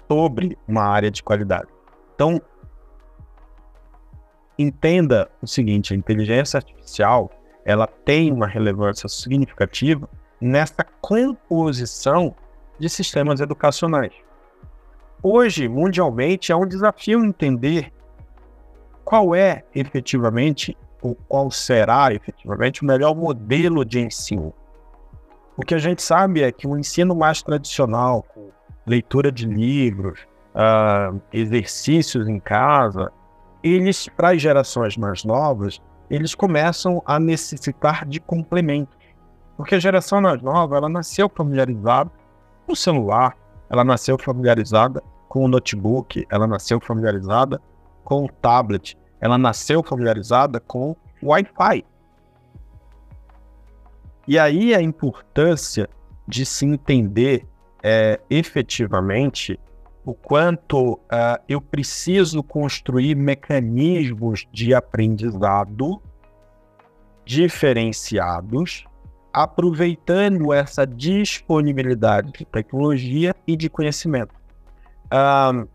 sobre 0.09 0.57
uma 0.67 0.83
área 0.83 1.11
de 1.11 1.23
qualidade. 1.23 1.69
Então, 2.15 2.41
entenda 4.59 5.31
o 5.43 5.47
seguinte: 5.47 5.93
a 5.93 5.97
inteligência 5.97 6.59
artificial 6.59 7.31
ela 7.65 7.87
tem 7.87 8.33
uma 8.33 8.47
relevância 8.47 9.09
significativa 9.09 10.09
nessa 10.41 10.85
composição 11.01 12.35
de 12.81 12.89
sistemas 12.89 13.41
educacionais. 13.41 14.13
Hoje, 15.23 15.69
mundialmente, 15.69 16.51
é 16.51 16.57
um 16.57 16.67
desafio 16.67 17.23
entender 17.23 17.93
qual 19.05 19.35
é 19.35 19.63
efetivamente 19.75 20.77
ou 21.03 21.15
qual 21.29 21.51
será 21.51 22.13
efetivamente 22.13 22.83
o 22.83 22.87
melhor 22.87 23.15
modelo 23.15 23.85
de 23.85 24.01
ensino. 24.01 24.53
O 25.57 25.63
que 25.63 25.75
a 25.75 25.79
gente 25.79 26.03
sabe 26.03 26.43
é 26.43 26.51
que 26.51 26.67
o 26.67 26.79
ensino 26.79 27.15
mais 27.15 27.43
tradicional, 27.43 28.23
com 28.23 28.49
leitura 28.87 29.31
de 29.31 29.47
livros, 29.47 30.21
uh, 30.55 31.21
exercícios 31.33 32.27
em 32.27 32.41
casa, 32.41 33.13
eles, 33.63 34.09
para 34.09 34.31
as 34.31 34.41
gerações 34.41 34.97
mais 34.97 35.23
novas, 35.23 35.83
eles 36.09 36.35
começam 36.35 37.03
a 37.05 37.21
necessitar 37.21 38.07
de 38.07 38.21
complementos. 38.21 38.97
Porque 39.57 39.75
a 39.75 39.79
geração 39.79 40.23
mais 40.23 40.41
nova, 40.41 40.79
ela 40.79 40.89
nasceu 40.89 41.29
familiarizada 41.29 42.11
com 42.71 42.75
o 42.75 42.77
celular, 42.77 43.37
ela 43.69 43.83
nasceu 43.83 44.17
familiarizada 44.17 45.03
com 45.29 45.45
o 45.45 45.49
notebook, 45.49 46.25
ela 46.31 46.47
nasceu 46.47 46.81
familiarizada 46.81 47.61
com 48.05 48.25
o 48.25 48.29
tablet, 48.29 48.97
ela 49.21 49.37
nasceu 49.37 49.83
familiarizada 49.83 50.61
com 50.61 50.97
o 51.21 51.31
Wi-Fi. 51.31 51.85
E 54.29 54.39
aí 54.39 54.73
a 54.73 54.81
importância 54.81 55.89
de 56.29 56.47
se 56.47 56.65
entender 56.65 57.45
é, 57.83 58.21
efetivamente 58.31 59.59
o 60.05 60.15
quanto 60.15 60.93
uh, 60.93 61.43
eu 61.49 61.61
preciso 61.61 62.43
construir 62.43 63.17
mecanismos 63.17 64.47
de 64.53 64.73
aprendizado 64.75 66.01
diferenciados, 67.25 68.85
aproveitando 69.33 70.53
essa 70.53 70.87
disponibilidade 70.87 72.33
de 72.33 72.45
tecnologia 72.45 73.35
e 73.47 73.57
de 73.57 73.69
conhecimento. 73.69 74.35
Uh, 75.07 75.69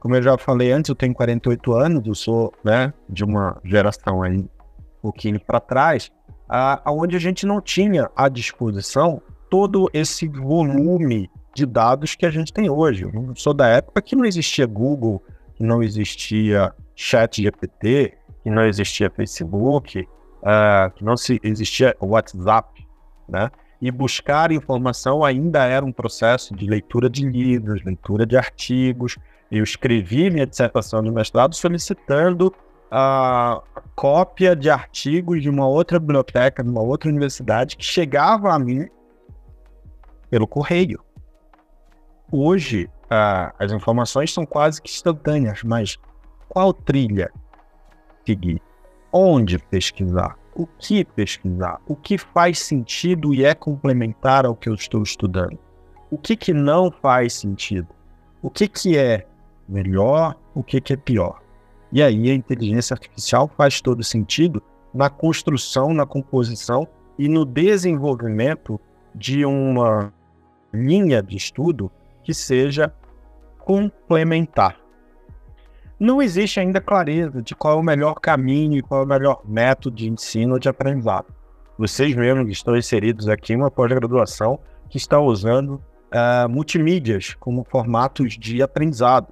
como 0.00 0.16
eu 0.16 0.22
já 0.22 0.36
falei 0.36 0.70
antes, 0.72 0.88
eu 0.88 0.94
tenho 0.94 1.14
48 1.14 1.72
anos, 1.72 2.06
eu 2.06 2.14
sou 2.14 2.52
né, 2.62 2.92
de 3.08 3.24
uma 3.24 3.60
geração 3.64 4.22
aí 4.22 4.38
um 4.38 4.48
pouquinho 5.00 5.40
para 5.40 5.60
trás, 5.60 6.10
uh, 6.48 6.90
onde 6.90 7.16
a 7.16 7.18
gente 7.20 7.46
não 7.46 7.60
tinha 7.60 8.10
à 8.14 8.28
disposição 8.28 9.22
todo 9.48 9.88
esse 9.92 10.28
volume 10.28 11.30
de 11.54 11.64
dados 11.64 12.14
que 12.14 12.26
a 12.26 12.30
gente 12.30 12.52
tem 12.52 12.68
hoje. 12.68 13.04
Eu 13.04 13.32
sou 13.36 13.54
da 13.54 13.68
época 13.68 14.02
que 14.02 14.16
não 14.16 14.24
existia 14.24 14.66
Google, 14.66 15.22
que 15.54 15.62
não 15.62 15.82
existia 15.82 16.72
chat 16.96 17.40
GPT, 17.40 18.14
que 18.42 18.50
não 18.50 18.64
existia 18.64 19.10
Facebook, 19.10 20.00
uh, 20.00 20.90
que 20.94 21.04
não 21.04 21.16
se, 21.16 21.40
existia 21.42 21.96
WhatsApp, 22.00 22.73
né? 23.28 23.50
E 23.80 23.90
buscar 23.90 24.52
informação 24.52 25.24
ainda 25.24 25.64
era 25.64 25.84
um 25.84 25.92
processo 25.92 26.54
de 26.54 26.66
leitura 26.66 27.10
de 27.10 27.24
livros, 27.28 27.82
leitura 27.84 28.24
de 28.24 28.36
artigos. 28.36 29.18
Eu 29.50 29.62
escrevi 29.62 30.30
minha 30.30 30.46
dissertação 30.46 31.02
de 31.02 31.10
mestrado 31.10 31.54
solicitando 31.54 32.54
a 32.90 33.62
cópia 33.94 34.54
de 34.54 34.70
artigos 34.70 35.42
de 35.42 35.50
uma 35.50 35.66
outra 35.66 35.98
biblioteca, 35.98 36.62
de 36.62 36.70
uma 36.70 36.80
outra 36.80 37.10
universidade, 37.10 37.76
que 37.76 37.84
chegava 37.84 38.52
a 38.52 38.58
mim 38.58 38.88
pelo 40.30 40.46
correio. 40.46 41.02
Hoje, 42.30 42.88
uh, 43.04 43.54
as 43.58 43.72
informações 43.72 44.32
são 44.32 44.46
quase 44.46 44.80
que 44.80 44.90
instantâneas, 44.90 45.62
mas 45.62 45.98
qual 46.48 46.72
trilha 46.72 47.30
seguir? 48.24 48.60
Onde 49.12 49.58
pesquisar? 49.58 50.36
O 50.56 50.66
que 50.66 51.04
pesquisar? 51.04 51.80
O 51.86 51.96
que 51.96 52.16
faz 52.16 52.60
sentido 52.60 53.34
e 53.34 53.44
é 53.44 53.54
complementar 53.54 54.46
ao 54.46 54.54
que 54.54 54.68
eu 54.68 54.74
estou 54.74 55.02
estudando? 55.02 55.58
O 56.10 56.16
que, 56.16 56.36
que 56.36 56.52
não 56.52 56.92
faz 56.92 57.32
sentido? 57.32 57.88
O 58.40 58.48
que, 58.48 58.68
que 58.68 58.96
é 58.96 59.26
melhor? 59.68 60.36
O 60.54 60.62
que, 60.62 60.80
que 60.80 60.92
é 60.92 60.96
pior? 60.96 61.42
E 61.90 62.00
aí 62.00 62.30
a 62.30 62.34
inteligência 62.34 62.94
artificial 62.94 63.50
faz 63.56 63.80
todo 63.80 64.04
sentido 64.04 64.62
na 64.92 65.10
construção, 65.10 65.92
na 65.92 66.06
composição 66.06 66.86
e 67.18 67.28
no 67.28 67.44
desenvolvimento 67.44 68.80
de 69.12 69.44
uma 69.44 70.12
linha 70.72 71.20
de 71.20 71.36
estudo 71.36 71.90
que 72.22 72.32
seja 72.32 72.94
complementar. 73.58 74.83
Não 75.98 76.20
existe 76.20 76.58
ainda 76.58 76.80
clareza 76.80 77.40
de 77.40 77.54
qual 77.54 77.76
é 77.76 77.80
o 77.80 77.82
melhor 77.82 78.14
caminho 78.14 78.76
e 78.76 78.82
qual 78.82 79.02
é 79.02 79.04
o 79.04 79.08
melhor 79.08 79.42
método 79.44 79.96
de 79.96 80.08
ensino 80.08 80.54
ou 80.54 80.58
de 80.58 80.68
aprendizado. 80.68 81.26
Vocês 81.78 82.14
mesmos 82.16 82.50
estão 82.50 82.76
inseridos 82.76 83.28
aqui 83.28 83.52
em 83.52 83.56
uma 83.56 83.70
pós-graduação 83.70 84.58
que 84.88 84.96
está 84.96 85.20
usando 85.20 85.74
uh, 86.12 86.48
multimídias 86.48 87.34
como 87.34 87.64
formatos 87.64 88.36
de 88.36 88.60
aprendizado, 88.60 89.28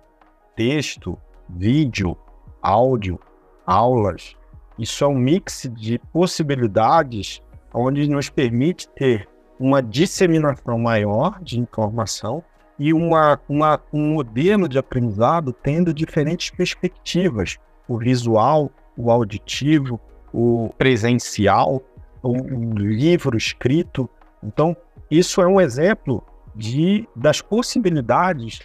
texto, 0.55 1.19
vídeo, 1.49 2.17
áudio, 2.61 3.19
aulas. 3.67 4.37
Isso 4.79 5.03
é 5.05 5.09
um 5.09 5.19
mix 5.19 5.69
de 5.75 5.99
possibilidades 6.13 7.43
onde 7.75 8.09
nos 8.09 8.29
permite 8.29 8.89
ter 8.89 9.29
uma 9.59 9.83
disseminação 9.83 10.79
maior 10.79 11.41
de 11.43 11.59
informação 11.59 12.43
e 12.83 12.93
uma, 12.93 13.41
uma, 13.49 13.81
um 13.93 14.15
modelo 14.15 14.69
de 14.69 14.77
aprendizado 14.77 15.53
tendo 15.53 15.95
diferentes 15.95 16.51
perspectivas: 16.51 17.57
o 17.87 17.97
visual, 17.97 18.73
o 18.97 19.09
auditivo, 19.09 20.01
o 20.33 20.69
presencial, 20.77 21.81
o, 22.21 22.31
o 22.31 22.75
livro 22.75 23.37
escrito. 23.37 24.11
Então, 24.43 24.77
isso 25.09 25.41
é 25.41 25.47
um 25.47 25.61
exemplo 25.61 26.25
de, 26.57 27.09
das 27.15 27.41
possibilidades 27.41 28.63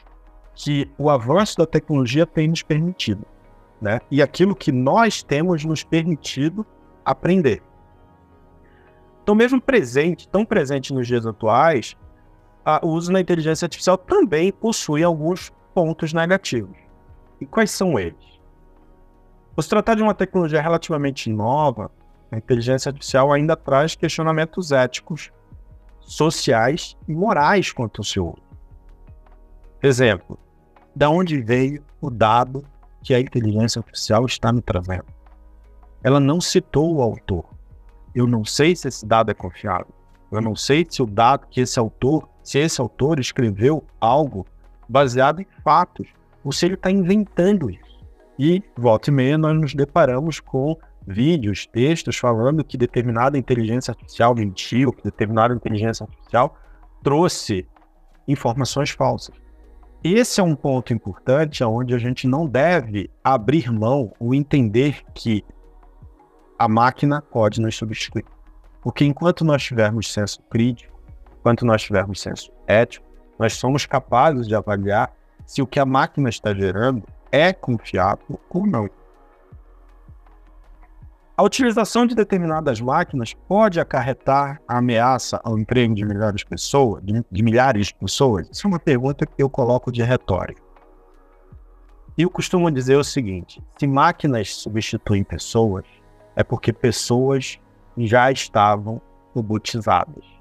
que 0.55 0.89
o 0.97 1.11
avanço 1.11 1.55
da 1.55 1.67
tecnologia 1.67 2.25
tem 2.25 2.47
nos 2.47 2.63
permitido, 2.63 3.23
né? 3.79 3.99
E 4.09 4.19
aquilo 4.19 4.55
que 4.55 4.71
nós 4.71 5.21
temos 5.21 5.63
nos 5.63 5.83
permitido 5.83 6.65
aprender. 7.05 7.61
Então, 9.21 9.35
mesmo 9.35 9.61
presente, 9.61 10.27
tão 10.27 10.43
presente 10.43 10.91
nos 10.91 11.05
dias 11.05 11.27
atuais, 11.27 11.95
o 12.83 12.89
uso 12.89 13.11
da 13.11 13.21
inteligência 13.21 13.65
artificial 13.65 13.97
também 13.97 14.51
possui 14.51 15.03
alguns 15.03 15.51
pontos 15.73 16.11
negativos. 16.11 16.75
E 17.39 17.45
quais 17.45 17.71
são 17.71 17.97
eles? 17.97 18.39
Por 19.55 19.61
se 19.63 19.69
tratar 19.69 19.95
de 19.95 20.03
uma 20.03 20.13
tecnologia 20.13 20.61
relativamente 20.61 21.29
nova, 21.29 21.89
a 22.31 22.37
inteligência 22.37 22.89
artificial 22.89 23.31
ainda 23.31 23.55
traz 23.55 23.95
questionamentos 23.95 24.71
éticos, 24.71 25.31
sociais 26.01 26.97
e 27.07 27.13
morais 27.13 27.71
quanto 27.71 28.01
ao 28.01 28.05
seu 28.05 28.27
uso. 28.27 28.47
Exemplo, 29.81 30.37
da 30.95 31.09
onde 31.09 31.41
veio 31.41 31.83
o 32.01 32.09
dado 32.09 32.65
que 33.01 33.13
a 33.13 33.19
inteligência 33.19 33.79
artificial 33.79 34.25
está 34.25 34.51
me 34.51 34.61
trazendo? 34.61 35.05
Ela 36.03 36.19
não 36.19 36.41
citou 36.41 36.95
o 36.95 37.01
autor. 37.01 37.45
Eu 38.13 38.27
não 38.27 38.43
sei 38.43 38.75
se 38.75 38.87
esse 38.87 39.05
dado 39.05 39.31
é 39.31 39.33
confiável. 39.33 39.93
Eu 40.31 40.41
não 40.41 40.55
sei 40.55 40.85
se 40.89 41.01
o 41.01 41.05
dado 41.05 41.47
que 41.47 41.61
esse 41.61 41.79
autor 41.79 42.27
se 42.47 42.59
esse 42.59 42.79
autor 42.79 43.19
escreveu 43.19 43.83
algo 43.99 44.45
baseado 44.87 45.41
em 45.41 45.47
fatos, 45.65 46.07
ou 46.45 46.53
se 46.53 46.65
ele 46.65 46.75
está 46.75 46.89
inventando 46.89 47.69
isso. 47.69 47.99
E, 48.39 48.63
volta 48.77 49.09
e 49.09 49.13
meia, 49.13 49.37
nós 49.37 49.53
nos 49.59 49.73
deparamos 49.75 50.39
com 50.39 50.77
vídeos, 51.05 51.65
textos 51.65 52.15
falando 52.15 52.63
que 52.63 52.77
determinada 52.77 53.37
inteligência 53.37 53.91
artificial 53.91 54.33
mentiu, 54.33 54.93
que 54.93 55.03
determinada 55.03 55.53
inteligência 55.53 56.05
artificial 56.05 56.55
trouxe 57.03 57.67
informações 58.25 58.91
falsas. 58.91 59.35
Esse 60.01 60.39
é 60.39 60.43
um 60.43 60.55
ponto 60.55 60.93
importante 60.93 61.61
onde 61.65 61.93
a 61.93 61.97
gente 61.97 62.29
não 62.29 62.47
deve 62.47 63.09
abrir 63.21 63.69
mão 63.69 64.13
ou 64.21 64.33
entender 64.33 65.03
que 65.13 65.43
a 66.57 66.69
máquina 66.69 67.21
pode 67.21 67.59
nos 67.59 67.75
substituir. 67.75 68.23
Porque 68.81 69.03
enquanto 69.03 69.43
nós 69.43 69.61
tivermos 69.61 70.13
senso 70.13 70.41
crítico, 70.43 70.96
enquanto 71.39 71.65
nós 71.65 71.81
tivermos 71.81 72.21
senso 72.21 72.51
ético, 72.67 73.05
nós 73.39 73.53
somos 73.53 73.85
capazes 73.85 74.47
de 74.47 74.55
avaliar 74.55 75.13
se 75.45 75.61
o 75.61 75.67
que 75.67 75.79
a 75.79 75.85
máquina 75.85 76.29
está 76.29 76.53
gerando 76.53 77.03
é 77.31 77.53
confiável 77.53 78.39
ou 78.49 78.65
não. 78.65 78.89
A 81.37 81.43
utilização 81.43 82.07
de 82.07 82.15
determinadas 82.15 82.81
máquinas 82.81 83.33
pode 83.47 83.79
acarretar 83.79 84.59
a 84.67 84.79
ameaça 84.79 85.39
ao 85.43 85.57
emprego 85.59 85.93
de 85.93 86.03
milhares 86.03 86.41
de 86.41 86.47
pessoas, 86.47 87.03
de, 87.05 87.23
de 87.31 87.43
milhares 87.43 87.87
de 87.87 87.95
pessoas? 87.95 88.49
Isso 88.51 88.65
é 88.65 88.69
uma 88.69 88.79
pergunta 88.79 89.25
que 89.25 89.41
eu 89.41 89.47
coloco 89.47 89.91
de 89.91 90.01
retórica. 90.01 90.61
E 92.17 92.23
eu 92.23 92.29
costumo 92.31 92.71
dizer 92.71 92.95
o 92.95 93.03
seguinte: 93.03 93.63
se 93.77 93.85
máquinas 93.85 94.55
substituem 94.55 95.23
pessoas, 95.23 95.85
é 96.35 96.43
porque 96.43 96.73
pessoas 96.73 97.59
já 97.95 98.31
estavam 98.31 98.99
robotizadas 99.35 100.36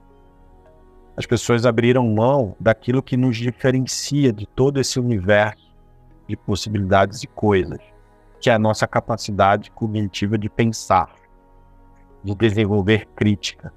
as 1.17 1.25
pessoas 1.25 1.65
abriram 1.65 2.07
mão 2.07 2.55
daquilo 2.61 3.03
que 3.03 3.17
nos 3.17 3.37
diferencia 3.37 4.33
de 4.33 4.47
todo 4.47 4.79
esse 4.79 5.01
universo 5.01 5.75
de 6.29 6.37
possibilidades 6.37 7.23
e 7.23 7.27
coisas, 7.27 7.81
que 8.41 8.51
é 8.51 8.55
a 8.55 8.59
nossa 8.59 8.87
capacidade 8.87 9.71
cognitiva 9.71 10.37
de 10.37 10.51
pensar, 10.51 11.11
de 12.23 12.35
desenvolver 12.35 13.07
crítica, 13.17 13.73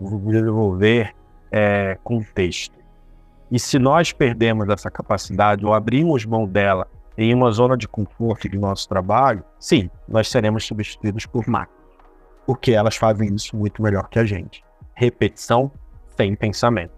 de 0.00 0.18
desenvolver 0.18 1.14
é, 1.52 1.98
contexto. 2.02 2.78
E 3.50 3.58
se 3.58 3.78
nós 3.78 4.12
perdemos 4.12 4.68
essa 4.68 4.90
capacidade 4.90 5.66
ou 5.66 5.74
abrimos 5.74 6.24
mão 6.24 6.46
dela 6.46 6.88
em 7.18 7.34
uma 7.34 7.50
zona 7.50 7.76
de 7.76 7.86
conforto 7.86 8.48
do 8.48 8.58
nosso 8.58 8.88
trabalho, 8.88 9.44
sim, 9.58 9.90
nós 10.08 10.28
seremos 10.28 10.64
substituídos 10.64 11.26
por 11.26 11.46
máquinas, 11.46 11.84
porque 12.46 12.72
elas 12.72 12.96
fazem 12.96 13.34
isso 13.34 13.54
muito 13.54 13.82
melhor 13.82 14.08
que 14.08 14.18
a 14.18 14.24
gente. 14.24 14.64
Repetição 14.94 15.70
tem 16.20 16.36
pensamento. 16.36 16.92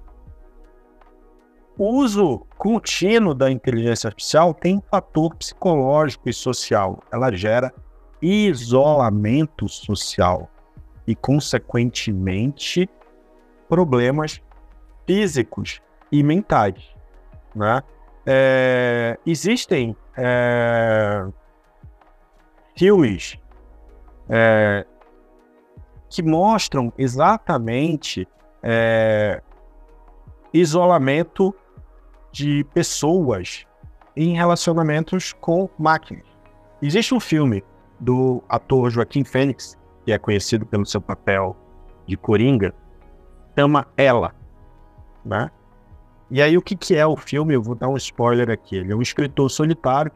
O 1.79 1.91
uso 1.91 2.45
contínuo 2.59 3.33
da 3.33 3.49
inteligência 3.49 4.09
artificial 4.09 4.53
tem 4.53 4.79
um 4.79 4.83
fator 4.91 5.37
psicológico 5.37 6.29
e 6.29 6.33
social. 6.33 7.01
Ela 7.13 7.31
gera 7.31 7.73
isolamento 8.21 9.69
social 9.69 10.51
e, 11.07 11.15
consequentemente, 11.15 12.91
problemas 13.69 14.43
físicos 15.07 15.81
e 16.11 16.21
mentais. 16.25 16.83
Né? 17.55 17.81
É, 18.27 19.17
existem 19.25 19.97
é, 20.17 21.25
filmes 22.77 23.39
é, 24.29 24.85
que 26.11 26.25
mostram 26.25 26.93
exatamente 26.99 28.27
é, 28.63 29.43
isolamento 30.53 31.55
de 32.31 32.65
pessoas 32.73 33.67
em 34.17 34.35
relacionamentos 34.35 35.33
com 35.33 35.69
máquinas. 35.79 36.27
Existe 36.81 37.15
um 37.15 37.21
filme 37.21 37.65
do 37.99 38.43
ator 38.49 38.91
Joaquim 38.91 39.25
Fênix, 39.25 39.79
que 40.05 40.13
é 40.13 40.19
conhecido 40.19 40.67
pelo 40.67 40.85
seu 40.85 41.01
papel 41.01 41.57
de 42.07 42.17
Coringa, 42.17 42.75
chama 43.57 43.87
Ela, 43.97 44.35
né? 45.25 45.51
E 46.31 46.41
aí 46.41 46.57
o 46.57 46.63
que, 46.63 46.75
que 46.75 46.97
é 46.97 47.07
o 47.07 47.17
filme? 47.17 47.55
Eu 47.55 47.63
vou 47.63 47.75
dar 47.75 47.89
um 47.89 47.97
spoiler 47.97 48.51
aqui. 48.51 48.77
Ele 48.77 48.93
é 48.93 48.97
um 48.97 49.03
escritor 49.03 49.51
solitário 49.51 50.11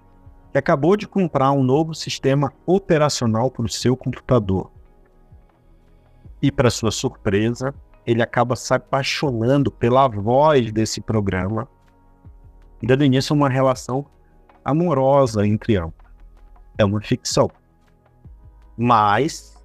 que 0.50 0.58
acabou 0.58 0.96
de 0.96 1.06
comprar 1.06 1.52
um 1.52 1.62
novo 1.62 1.94
sistema 1.94 2.52
operacional 2.64 3.50
para 3.50 3.66
o 3.66 3.68
seu 3.68 3.94
computador. 3.94 4.70
E 6.40 6.50
para 6.50 6.70
sua 6.70 6.90
surpresa, 6.90 7.74
ele 8.06 8.22
acaba 8.22 8.54
se 8.54 8.72
apaixonando 8.72 9.70
pela 9.70 10.06
voz 10.06 10.70
desse 10.70 11.00
programa, 11.00 11.68
dando 12.82 13.04
início 13.04 13.32
a 13.32 13.36
uma 13.36 13.48
relação 13.48 14.06
amorosa 14.64 15.46
entre 15.46 15.76
ambos. 15.76 16.06
É 16.78 16.84
uma 16.84 17.00
ficção. 17.00 17.50
Mas 18.76 19.56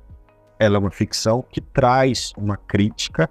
ela 0.58 0.78
é 0.78 0.80
uma 0.80 0.92
ficção 0.92 1.44
que 1.50 1.62
traz 1.62 2.34
uma 2.36 2.58
crítica 2.58 3.30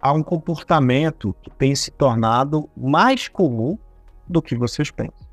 a 0.00 0.12
um 0.12 0.22
comportamento 0.22 1.34
que 1.42 1.50
tem 1.50 1.74
se 1.74 1.90
tornado 1.90 2.68
mais 2.76 3.28
comum 3.28 3.78
do 4.28 4.42
que 4.42 4.56
vocês 4.56 4.90
pensam. 4.90 5.26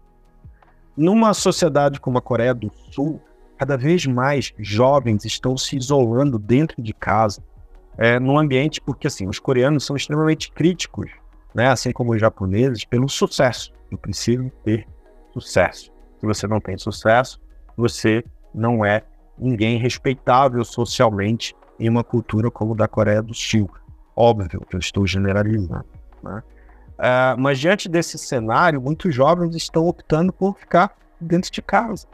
Numa 0.96 1.34
sociedade 1.34 2.00
como 2.00 2.18
a 2.18 2.22
Coreia 2.22 2.54
do 2.54 2.72
Sul, 2.92 3.22
cada 3.58 3.78
vez 3.78 4.06
mais 4.06 4.54
jovens 4.60 5.26
estão 5.26 5.58
se 5.58 5.76
isolando 5.76 6.38
dentro 6.38 6.82
de 6.82 6.94
casa, 6.94 7.42
é, 7.98 8.20
num 8.20 8.38
ambiente, 8.38 8.80
porque 8.82 9.08
assim, 9.08 9.28
os 9.28 9.40
coreanos 9.40 9.86
são 9.86 9.96
extremamente 9.96 10.52
críticos, 10.52 11.10
né, 11.54 11.68
assim 11.68 11.92
como 11.92 12.14
os 12.14 12.20
japoneses, 12.20 12.86
pelo 12.86 13.10
sucesso. 13.10 13.74
Eu 13.92 13.98
preciso 13.98 14.52
ter 14.64 14.88
sucesso. 15.34 15.92
Se 16.20 16.26
você 16.26 16.48
não 16.48 16.60
tem 16.60 16.78
sucesso, 16.78 17.40
você 17.76 18.24
não 18.54 18.84
é 18.86 19.04
ninguém 19.38 19.78
respeitável 19.78 20.64
socialmente 20.64 21.56
em 21.80 21.90
uma 21.90 22.04
cultura 22.04 22.52
como 22.52 22.74
a 22.74 22.78
da 22.78 22.88
Coreia 22.88 23.22
do 23.22 23.34
Sul. 23.34 23.70
Óbvio 24.16 24.60
que 24.66 24.76
eu 24.76 24.80
estou 24.80 25.08
generalizando. 25.08 25.86
Né? 26.22 26.44
Uh, 27.00 27.40
mas 27.40 27.58
diante 27.58 27.88
desse 27.88 28.18
cenário, 28.18 28.82
muitos 28.82 29.16
jovens 29.16 29.56
estão 29.56 29.88
optando 29.88 30.34
por 30.34 30.58
ficar 30.58 30.94
dentro 31.20 31.50
de 31.50 31.62
casa. 31.62 32.06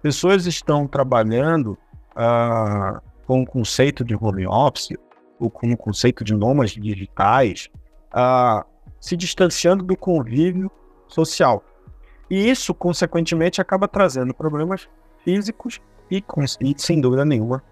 Pessoas 0.00 0.46
estão 0.46 0.86
trabalhando 0.86 1.76
uh, 2.16 3.02
com 3.28 3.42
o 3.42 3.46
conceito 3.46 4.02
de 4.02 4.16
home 4.16 4.46
office, 4.46 4.96
ou 5.38 5.50
com 5.50 5.70
o 5.70 5.76
conceito 5.76 6.24
de 6.24 6.34
nômades 6.34 6.72
digitais, 6.82 7.68
uh, 8.14 8.66
se 8.98 9.18
distanciando 9.18 9.84
do 9.84 9.94
convívio 9.94 10.70
social. 11.06 11.62
E 12.30 12.48
isso, 12.48 12.72
consequentemente, 12.72 13.60
acaba 13.60 13.86
trazendo 13.86 14.32
problemas 14.32 14.88
físicos 15.22 15.78
e, 16.10 16.24
e 16.62 16.74
sem 16.78 17.02
dúvida 17.02 17.22
nenhuma, 17.22 17.62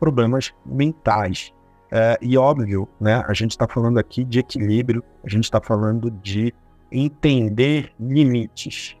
problemas 0.00 0.52
mentais. 0.66 1.54
É, 1.92 2.18
e 2.20 2.36
óbvio, 2.36 2.88
né, 3.00 3.24
a 3.28 3.32
gente 3.32 3.52
está 3.52 3.68
falando 3.68 3.98
aqui 3.98 4.24
de 4.24 4.40
equilíbrio, 4.40 5.02
a 5.22 5.28
gente 5.28 5.44
está 5.44 5.60
falando 5.60 6.10
de 6.10 6.52
entender 6.90 7.92
limites. 8.00 8.96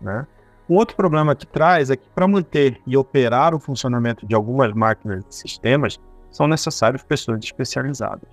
Né? 0.00 0.26
Um 0.68 0.76
outro 0.76 0.94
problema 0.96 1.34
que 1.34 1.46
traz 1.46 1.90
é 1.90 1.96
que 1.96 2.08
para 2.14 2.28
manter 2.28 2.80
e 2.86 2.96
operar 2.96 3.54
o 3.54 3.58
funcionamento 3.58 4.26
de 4.26 4.34
algumas 4.34 4.72
máquinas 4.74 5.24
e 5.28 5.34
sistemas, 5.34 5.98
são 6.30 6.46
necessárias 6.46 7.02
pessoas 7.02 7.42
especializadas. 7.42 8.28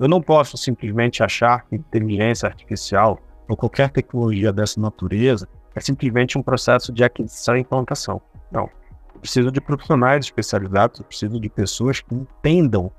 Eu 0.00 0.08
não 0.08 0.22
posso 0.22 0.56
simplesmente 0.56 1.22
achar 1.22 1.66
que 1.66 1.76
inteligência 1.76 2.48
artificial 2.48 3.18
ou 3.48 3.56
qualquer 3.56 3.90
tecnologia 3.90 4.52
dessa 4.52 4.80
natureza 4.80 5.46
é 5.74 5.80
simplesmente 5.80 6.38
um 6.38 6.42
processo 6.42 6.92
de 6.92 7.04
aquisição 7.04 7.56
e 7.56 7.60
implantação. 7.60 8.20
Não. 8.50 8.70
Eu 9.14 9.20
preciso 9.20 9.50
de 9.50 9.60
profissionais 9.60 10.24
especializados, 10.24 11.00
eu 11.00 11.04
preciso 11.04 11.38
de 11.38 11.48
pessoas 11.48 12.00
que 12.00 12.14
entendam 12.14 12.90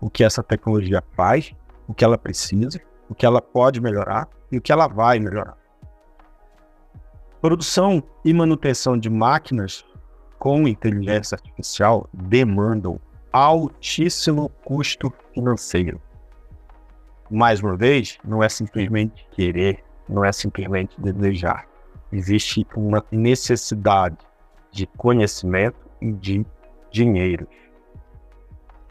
o 0.00 0.10
que 0.10 0.22
essa 0.22 0.42
tecnologia 0.42 1.02
faz, 1.14 1.54
o 1.88 1.94
que 1.94 2.04
ela 2.04 2.18
precisa, 2.18 2.80
o 3.08 3.14
que 3.14 3.24
ela 3.24 3.40
pode 3.40 3.80
melhorar 3.80 4.28
e 4.52 4.58
o 4.58 4.60
que 4.60 4.72
ela 4.72 4.86
vai 4.86 5.18
melhorar. 5.18 5.56
Produção 7.40 8.02
e 8.24 8.32
manutenção 8.32 8.96
de 8.96 9.10
máquinas 9.10 9.84
com 10.38 10.66
inteligência 10.66 11.34
artificial 11.34 12.08
demandam 12.12 12.98
altíssimo 13.30 14.48
custo 14.64 15.12
financeiro. 15.34 16.00
Mais 17.30 17.60
uma 17.60 17.76
vez, 17.76 18.16
não 18.24 18.42
é 18.42 18.48
simplesmente 18.48 19.26
querer, 19.32 19.84
não 20.08 20.24
é 20.24 20.32
simplesmente 20.32 20.98
desejar. 20.98 21.68
Existe 22.10 22.66
uma 22.74 23.04
necessidade 23.10 24.16
de 24.70 24.86
conhecimento 24.86 25.76
e 26.00 26.12
de 26.12 26.46
dinheiro. 26.90 27.46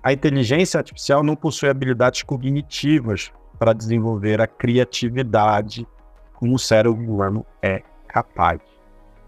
A 0.03 0.13
inteligência 0.13 0.77
artificial 0.77 1.23
não 1.23 1.36
possui 1.36 1.69
habilidades 1.69 2.21
cognitivas 2.21 3.31
para 3.58 3.73
desenvolver 3.73 4.39
a 4.39 4.45
criatividade 4.45 5.88
como 6.34 6.55
o 6.55 6.60
cérebro 6.60 7.01
humano 7.01 7.43
é 7.60 7.81
capaz. 8.15 8.62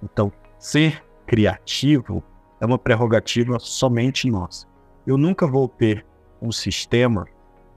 Então, 0.02 0.32
ser 0.58 1.04
criativo 1.26 2.23
é 2.62 2.65
uma 2.65 2.80
prerrogativa 2.80 3.60
somente 3.60 4.32
nossa. 4.32 4.65
Eu 5.06 5.17
nunca 5.17 5.45
vou 5.45 5.67
ter 5.67 6.06
um 6.41 6.54
sistema 6.54 7.28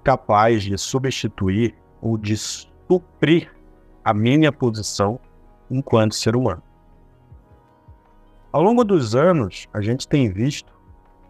capaz 0.05 0.63
de 0.63 0.79
substituir 0.79 1.75
ou 2.01 2.17
de 2.17 2.37
suprir 2.37 3.53
a 4.05 4.15
minha 4.15 4.53
posição 4.53 5.19
enquanto 5.69 6.15
ser 6.15 6.37
humano. 6.37 6.63
Ao 8.53 8.63
longo 8.63 8.85
dos 8.85 9.17
anos, 9.17 9.67
a 9.75 9.81
gente 9.81 10.07
tem 10.07 10.31
visto 10.31 10.73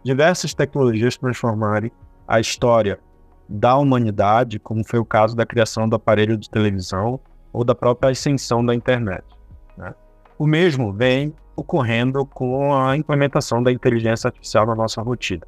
diversas 0.05 0.53
tecnologias 0.53 1.17
transformarem 1.17 1.91
a 2.29 2.39
história 2.39 3.01
da 3.49 3.77
humanidade, 3.77 4.59
como 4.59 4.87
foi 4.87 4.99
o 4.99 5.07
caso 5.07 5.35
da 5.35 5.47
criação 5.47 5.89
do 5.89 5.97
aparelho 5.97 6.37
de 6.37 6.51
televisão 6.51 7.19
ou 7.51 7.65
da 7.65 7.75
própria 7.75 8.11
ascensão 8.11 8.65
da 8.65 8.75
internet. 8.75 9.40
Né? 9.81 9.95
O 10.39 10.47
mesmo 10.47 10.93
vem 10.93 11.35
ocorrendo 11.57 12.25
com 12.27 12.75
a 12.75 12.97
implementação 12.97 13.63
da 13.63 13.73
inteligência 13.73 14.29
artificial 14.29 14.67
na 14.67 14.75
nossa 14.75 15.03
rotina. 15.03 15.47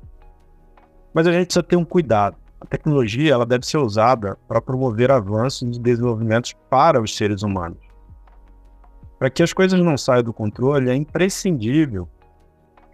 Mas 1.14 1.26
a 1.26 1.32
gente 1.32 1.46
precisa 1.46 1.62
ter 1.62 1.76
um 1.76 1.84
cuidado. 1.84 2.36
A 2.60 2.66
tecnologia 2.66 3.32
ela 3.32 3.44
deve 3.44 3.66
ser 3.66 3.78
usada 3.78 4.38
para 4.48 4.60
promover 4.60 5.10
avanços 5.10 5.76
e 5.76 5.80
desenvolvimentos 5.80 6.54
para 6.70 7.00
os 7.00 7.14
seres 7.16 7.42
humanos. 7.42 7.78
Para 9.18 9.30
que 9.30 9.42
as 9.42 9.52
coisas 9.52 9.78
não 9.80 9.96
saiam 9.96 10.22
do 10.22 10.32
controle, 10.32 10.90
é 10.90 10.94
imprescindível 10.94 12.08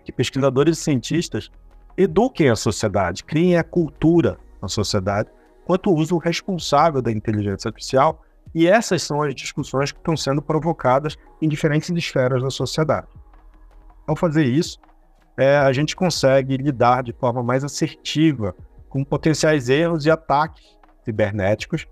que 0.04 0.12
pesquisadores 0.12 0.78
e 0.78 0.82
cientistas 0.82 1.50
eduquem 1.96 2.48
a 2.48 2.56
sociedade, 2.56 3.24
criem 3.24 3.56
a 3.56 3.64
cultura 3.64 4.38
na 4.60 4.68
sociedade 4.68 5.28
quanto 5.64 5.90
ao 5.90 5.96
uso 5.96 6.16
responsável 6.16 7.02
da 7.02 7.12
inteligência 7.12 7.68
artificial, 7.68 8.22
e 8.54 8.66
essas 8.66 9.02
são 9.02 9.22
as 9.22 9.34
discussões 9.34 9.92
que 9.92 9.98
estão 9.98 10.16
sendo 10.16 10.42
provocadas 10.42 11.16
em 11.40 11.48
diferentes 11.48 11.90
esferas 11.90 12.42
da 12.42 12.50
sociedade. 12.50 13.08
Ao 14.06 14.16
fazer 14.16 14.44
isso, 14.44 14.78
é, 15.36 15.58
a 15.58 15.72
gente 15.72 15.94
consegue 15.94 16.56
lidar 16.56 17.02
de 17.02 17.12
forma 17.12 17.42
mais 17.42 17.62
assertiva 17.62 18.54
com 18.88 19.04
potenciais 19.04 19.68
erros 19.68 20.06
e 20.06 20.10
ataques 20.10 20.64
cibernéticos 21.04 21.86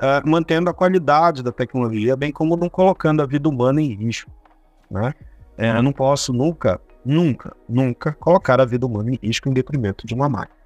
uh, 0.00 0.28
mantendo 0.28 0.70
a 0.70 0.74
qualidade 0.74 1.42
da 1.42 1.52
tecnologia, 1.52 2.16
bem 2.16 2.32
como 2.32 2.56
não 2.56 2.68
colocando 2.68 3.22
a 3.22 3.26
vida 3.26 3.48
humana 3.48 3.80
em 3.80 3.94
risco. 3.94 4.30
Né? 4.90 5.14
É, 5.56 5.70
eu 5.70 5.82
não 5.82 5.92
posso 5.92 6.32
nunca, 6.32 6.80
nunca, 7.04 7.54
nunca 7.68 8.12
colocar 8.14 8.60
a 8.60 8.64
vida 8.64 8.86
humana 8.86 9.10
em 9.10 9.18
risco 9.22 9.48
em 9.48 9.52
detrimento 9.52 10.06
de 10.06 10.14
uma 10.14 10.28
máquina. 10.28 10.58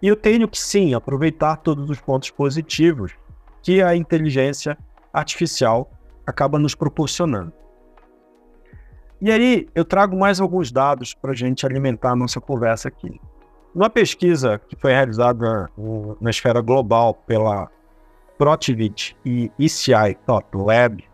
E 0.00 0.08
eu 0.08 0.16
tenho 0.16 0.48
que 0.48 0.58
sim 0.58 0.94
aproveitar 0.94 1.56
todos 1.56 1.88
os 1.88 2.00
pontos 2.00 2.30
positivos 2.30 3.12
que 3.62 3.82
a 3.82 3.94
inteligência 3.94 4.76
artificial 5.12 5.90
acaba 6.26 6.58
nos 6.58 6.74
proporcionando. 6.74 7.52
E 9.20 9.30
aí 9.30 9.68
eu 9.74 9.84
trago 9.84 10.16
mais 10.16 10.40
alguns 10.40 10.72
dados 10.72 11.14
para 11.14 11.30
a 11.30 11.34
gente 11.34 11.64
alimentar 11.64 12.10
a 12.10 12.16
nossa 12.16 12.40
conversa 12.40 12.88
aqui. 12.88 13.20
Uma 13.74 13.88
pesquisa 13.88 14.58
que 14.68 14.74
foi 14.74 14.92
realizada 14.92 15.70
na 16.20 16.30
esfera 16.30 16.60
global 16.60 17.14
pela 17.14 17.70
Protivit 18.36 19.16
e 19.24 19.50
ECI 19.58 20.16
Top 20.26 20.56
Lab, 20.56 21.04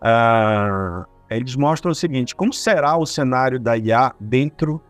uh, 0.00 1.04
eles 1.28 1.56
mostram 1.56 1.90
o 1.90 1.94
seguinte: 1.94 2.34
como 2.34 2.52
será 2.52 2.96
o 2.96 3.04
cenário 3.04 3.58
da 3.58 3.76
IA 3.76 4.14
dentro 4.20 4.80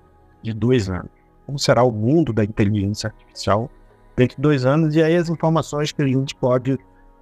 de 0.43 0.53
dois 0.53 0.91
anos? 0.91 1.11
Como 1.47 1.59
será 1.59 1.83
o 1.83 1.91
mundo 1.91 2.33
da 2.33 2.45
inteligência 2.45 3.09
artificial 3.09 3.71
dentro 4.19 4.37
de 4.37 4.43
dois 4.43 4.67
anos? 4.67 4.95
E 4.95 5.03
aí 5.03 5.17
as 5.17 5.29
informações 5.29 5.93
que 5.93 6.03
a 6.03 6.07
gente 6.07 6.35
pode 6.35 6.79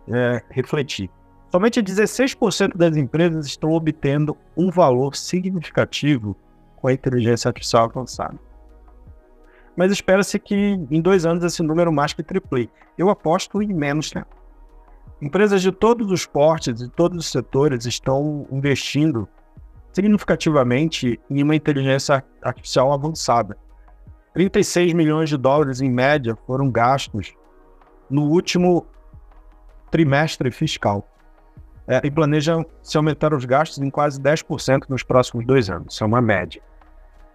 é, 0.08 0.42
refletir. 0.50 1.10
Somente 1.52 1.82
16% 1.82 2.76
das 2.76 2.96
empresas 2.96 3.46
estão 3.46 3.70
obtendo 3.70 4.36
um 4.56 4.70
valor 4.70 5.14
significativo 5.14 6.36
com 6.76 6.88
a 6.88 6.92
inteligência 6.92 7.48
artificial 7.48 7.84
avançada 7.84 8.38
mas 9.76 9.92
espera-se 9.92 10.38
que 10.38 10.54
em 10.90 11.00
dois 11.00 11.26
anos 11.26 11.44
esse 11.44 11.62
número 11.62 11.92
mais 11.92 12.14
que 12.14 12.22
triple. 12.22 12.70
Eu 12.96 13.10
aposto 13.10 13.62
em 13.62 13.72
menos 13.74 14.10
tempo. 14.10 14.34
Empresas 15.20 15.60
de 15.60 15.70
todos 15.70 16.10
os 16.10 16.26
portes 16.26 16.80
e 16.80 16.88
todos 16.88 17.18
os 17.18 17.30
setores 17.30 17.84
estão 17.84 18.46
investindo 18.50 19.28
significativamente 19.92 21.20
em 21.30 21.42
uma 21.42 21.54
inteligência 21.54 22.24
artificial 22.42 22.92
avançada. 22.92 23.56
36 24.36 24.92
milhões 24.92 25.28
de 25.28 25.36
dólares 25.36 25.80
em 25.80 25.90
média 25.90 26.36
foram 26.46 26.70
gastos 26.70 27.34
no 28.08 28.28
último 28.30 28.86
trimestre 29.90 30.50
fiscal. 30.50 31.08
É, 31.88 32.00
e 32.04 32.10
planejam 32.10 32.66
se 32.82 32.96
aumentar 32.96 33.32
os 33.32 33.44
gastos 33.44 33.78
em 33.78 33.88
quase 33.88 34.20
10% 34.20 34.88
nos 34.88 35.02
próximos 35.02 35.46
dois 35.46 35.70
anos. 35.70 35.94
Isso 35.94 36.04
é 36.04 36.06
uma 36.06 36.20
média 36.20 36.60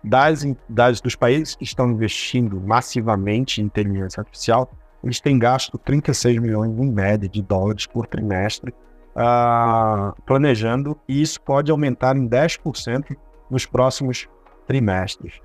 das, 0.04 0.46
das, 0.68 1.02
dos 1.02 1.16
países 1.16 1.56
que 1.56 1.64
estão 1.64 1.90
investindo 1.90 2.60
massivamente 2.60 3.62
em 3.62 3.66
inteligência 3.66 4.22
artificial, 4.22 4.72
eles 5.04 5.20
têm 5.20 5.38
gasto 5.40 5.80
36 5.80 6.38
milhões 6.40 6.72
em 6.78 6.92
média 6.92 7.28
de 7.28 7.42
dólares 7.42 7.88
por 7.88 8.06
trimestre 8.06 8.72
uh, 9.16 10.14
planejando 10.24 11.00
e 11.08 11.22
isso 11.22 11.42
pode 11.42 11.72
aumentar 11.72 12.16
em 12.16 12.28
10% 12.28 13.16
nos 13.50 13.66
próximos 13.66 14.30
trimestres. 14.68 15.40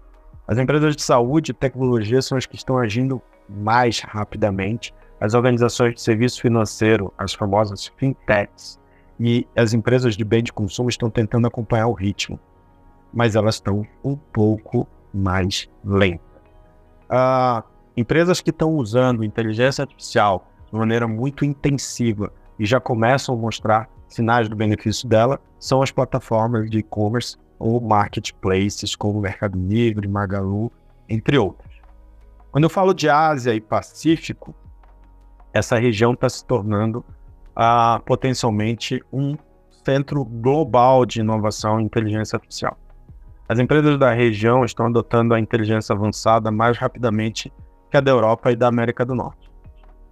As 0.48 0.58
empresas 0.58 0.94
de 0.94 1.02
saúde 1.02 1.50
e 1.50 1.54
tecnologia 1.54 2.22
são 2.22 2.38
as 2.38 2.46
que 2.46 2.54
estão 2.54 2.78
agindo 2.78 3.20
mais 3.48 4.00
rapidamente. 4.00 4.94
As 5.20 5.34
organizações 5.34 5.94
de 5.94 6.00
serviço 6.00 6.40
financeiro, 6.40 7.12
as 7.18 7.34
famosas 7.34 7.86
fintechs, 7.96 8.78
e 9.18 9.46
as 9.56 9.72
empresas 9.72 10.16
de 10.16 10.24
bem 10.24 10.42
de 10.42 10.52
consumo 10.52 10.88
estão 10.88 11.10
tentando 11.10 11.46
acompanhar 11.46 11.86
o 11.86 11.92
ritmo, 11.92 12.38
mas 13.12 13.34
elas 13.34 13.56
estão 13.56 13.86
um 14.04 14.14
pouco 14.14 14.86
mais 15.12 15.68
lentas. 15.84 16.26
Uh, 17.10 17.62
empresas 17.96 18.40
que 18.40 18.50
estão 18.50 18.74
usando 18.74 19.24
inteligência 19.24 19.82
artificial 19.82 20.46
de 20.70 20.78
maneira 20.78 21.08
muito 21.08 21.44
intensiva 21.44 22.32
e 22.58 22.66
já 22.66 22.78
começam 22.78 23.34
a 23.34 23.38
mostrar 23.38 23.88
sinais 24.08 24.48
do 24.48 24.56
benefício 24.56 25.08
dela 25.08 25.40
são 25.58 25.82
as 25.82 25.90
plataformas 25.90 26.68
de 26.70 26.78
e-commerce 26.78 27.36
ou 27.58 27.80
marketplaces 27.80 28.94
como 28.94 29.20
Mercado 29.20 29.58
Livre, 29.58 30.06
Magalu, 30.08 30.70
entre 31.08 31.38
outros. 31.38 31.80
Quando 32.50 32.64
eu 32.64 32.70
falo 32.70 32.94
de 32.94 33.08
Ásia 33.08 33.54
e 33.54 33.60
Pacífico, 33.60 34.54
essa 35.52 35.78
região 35.78 36.12
está 36.12 36.28
se 36.28 36.44
tornando 36.44 37.04
uh, 37.56 38.00
potencialmente 38.04 39.02
um 39.12 39.36
centro 39.84 40.24
global 40.24 41.06
de 41.06 41.20
inovação 41.20 41.80
e 41.80 41.84
inteligência 41.84 42.36
artificial. 42.36 42.76
As 43.48 43.58
empresas 43.58 43.98
da 43.98 44.12
região 44.12 44.64
estão 44.64 44.86
adotando 44.86 45.32
a 45.32 45.40
inteligência 45.40 45.94
avançada 45.94 46.50
mais 46.50 46.76
rapidamente 46.76 47.52
que 47.90 47.96
a 47.96 48.00
da 48.00 48.10
Europa 48.10 48.50
e 48.50 48.56
da 48.56 48.66
América 48.66 49.04
do 49.04 49.14
Norte. 49.14 49.48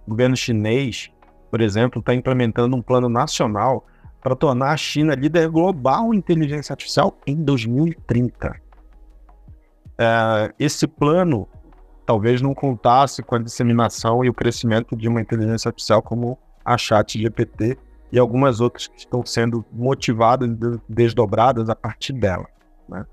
O 0.07 0.11
governo 0.11 0.37
chinês, 0.37 1.11
por 1.51 1.59
exemplo, 1.59 1.99
está 1.99 2.13
implementando 2.13 2.75
um 2.75 2.81
plano 2.81 3.09
nacional 3.09 3.85
para 4.25 4.35
tornar 4.35 4.71
a 4.71 4.77
China 4.77 5.13
líder 5.13 5.47
global 5.49 6.11
em 6.11 6.17
inteligência 6.17 6.73
artificial 6.73 7.15
em 7.27 7.35
2030. 7.35 8.59
É, 9.99 10.51
esse 10.57 10.87
plano 10.87 11.47
talvez 12.07 12.41
não 12.41 12.55
contasse 12.55 13.21
com 13.21 13.35
a 13.35 13.37
disseminação 13.37 14.25
e 14.25 14.29
o 14.29 14.33
crescimento 14.33 14.95
de 14.97 15.07
uma 15.07 15.21
inteligência 15.21 15.69
artificial 15.69 16.01
como 16.01 16.39
a 16.65 16.75
ChatGPT 16.75 17.77
e 18.11 18.17
algumas 18.17 18.61
outras 18.61 18.87
que 18.87 18.97
estão 18.97 19.23
sendo 19.23 19.63
motivadas 19.71 20.49
e 20.49 20.79
desdobradas 20.89 21.69
a 21.69 21.75
partir 21.75 22.13
dela. 22.13 22.47
Né? 22.89 23.05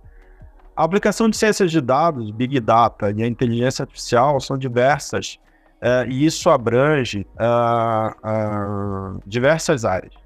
A 0.74 0.82
aplicação 0.82 1.28
de 1.28 1.36
ciências 1.36 1.70
de 1.70 1.82
dados, 1.82 2.30
Big 2.30 2.58
Data 2.58 3.10
e 3.10 3.22
a 3.22 3.26
inteligência 3.26 3.82
artificial 3.82 4.40
são 4.40 4.56
diversas 4.56 5.38
uh, 5.82 6.08
e 6.08 6.24
isso 6.24 6.48
abrange 6.48 7.26
uh, 7.36 9.16
uh, 9.18 9.20
diversas 9.26 9.84
áreas 9.84 10.21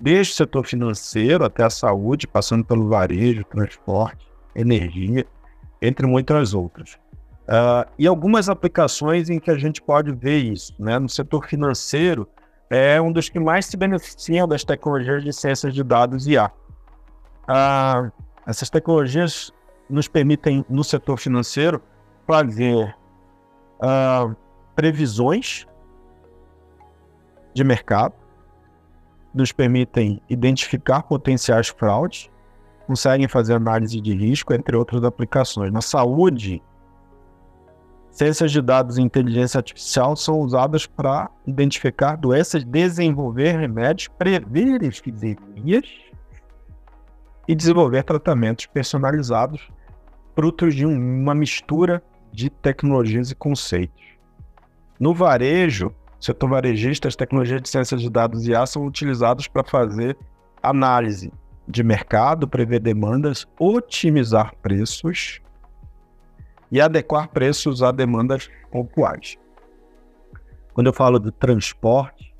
desde 0.00 0.32
o 0.32 0.36
setor 0.36 0.66
financeiro 0.66 1.44
até 1.44 1.62
a 1.62 1.70
saúde, 1.70 2.26
passando 2.26 2.64
pelo 2.64 2.88
varejo, 2.88 3.44
transporte, 3.44 4.26
energia, 4.54 5.26
entre 5.82 6.06
muitas 6.06 6.54
outras. 6.54 6.98
Uh, 7.42 7.84
e 7.98 8.06
algumas 8.06 8.48
aplicações 8.48 9.28
em 9.28 9.38
que 9.38 9.50
a 9.50 9.58
gente 9.58 9.82
pode 9.82 10.12
ver 10.12 10.38
isso. 10.38 10.74
Né? 10.78 10.98
No 10.98 11.08
setor 11.08 11.46
financeiro, 11.46 12.28
é 12.70 13.00
um 13.00 13.10
dos 13.10 13.28
que 13.28 13.40
mais 13.40 13.66
se 13.66 13.76
beneficiam 13.76 14.46
das 14.46 14.62
tecnologias 14.62 15.24
de 15.24 15.32
ciências 15.32 15.74
de 15.74 15.82
dados 15.82 16.26
IA. 16.26 16.46
Uh, 16.46 16.50
ah, 17.48 18.12
essas 18.46 18.70
tecnologias 18.70 19.52
nos 19.88 20.06
permitem, 20.06 20.64
no 20.68 20.84
setor 20.84 21.18
financeiro, 21.18 21.82
fazer 22.26 22.94
uh, 23.82 24.34
previsões 24.76 25.66
de 27.52 27.64
mercado, 27.64 28.14
nos 29.34 29.52
permitem 29.52 30.20
identificar 30.28 31.02
potenciais 31.02 31.68
fraudes, 31.68 32.30
conseguem 32.86 33.28
fazer 33.28 33.54
análise 33.54 34.00
de 34.00 34.14
risco, 34.14 34.52
entre 34.52 34.76
outras 34.76 35.04
aplicações. 35.04 35.72
Na 35.72 35.80
saúde, 35.80 36.60
ciências 38.10 38.50
de 38.50 38.60
dados 38.60 38.98
e 38.98 39.02
inteligência 39.02 39.58
artificial 39.58 40.16
são 40.16 40.40
usadas 40.40 40.86
para 40.86 41.30
identificar 41.46 42.16
doenças, 42.16 42.64
desenvolver 42.64 43.52
remédios, 43.52 44.08
prever 44.08 44.82
epidemias 44.82 45.88
e 47.46 47.54
desenvolver 47.54 48.02
tratamentos 48.02 48.66
personalizados, 48.66 49.68
frutos 50.34 50.74
de 50.74 50.84
uma 50.84 51.34
mistura 51.34 52.02
de 52.32 52.50
tecnologias 52.50 53.30
e 53.30 53.34
conceitos. 53.34 54.04
No 54.98 55.14
varejo, 55.14 55.94
setor 56.20 56.50
varejista, 56.50 57.08
as 57.08 57.16
tecnologias 57.16 57.62
de 57.62 57.68
ciências 57.68 58.00
de 58.00 58.10
dados 58.10 58.46
IA 58.46 58.66
são 58.66 58.84
utilizadas 58.84 59.48
para 59.48 59.64
fazer 59.64 60.16
análise 60.62 61.32
de 61.66 61.82
mercado, 61.82 62.48
prever 62.48 62.80
demandas, 62.80 63.46
otimizar 63.58 64.54
preços 64.62 65.40
e 66.70 66.80
adequar 66.80 67.28
preços 67.28 67.82
a 67.82 67.90
demandas 67.90 68.50
pontuais. 68.70 69.38
Quando 70.74 70.88
eu 70.88 70.92
falo 70.92 71.18
de 71.18 71.30
transporte, 71.32 72.34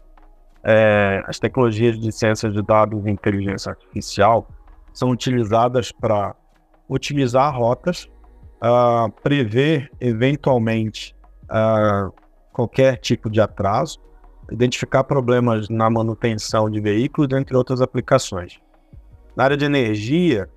é, 0.62 1.22
as 1.26 1.38
tecnologias 1.38 1.98
de 1.98 2.12
ciências 2.12 2.52
de 2.52 2.62
dados 2.62 3.04
e 3.06 3.10
inteligência 3.10 3.70
artificial 3.70 4.46
são 4.92 5.10
utilizadas 5.10 5.90
para 5.90 6.34
otimizar 6.88 7.56
rotas, 7.56 8.08
uh, 8.60 9.10
prever 9.22 9.90
eventualmente 10.00 11.14
uh, 11.44 12.12
qualquer 12.60 12.98
tipo 12.98 13.30
de 13.30 13.40
atraso, 13.40 13.98
identificar 14.50 15.04
problemas 15.04 15.68
na 15.70 15.88
manutenção 15.88 16.68
de 16.68 16.78
veículos, 16.80 17.30
entre 17.32 17.56
outras 17.56 17.80
aplicações. 17.80 18.60
Na 19.34 19.44
área 19.44 19.56
de 19.56 19.64
energia, 19.64 20.48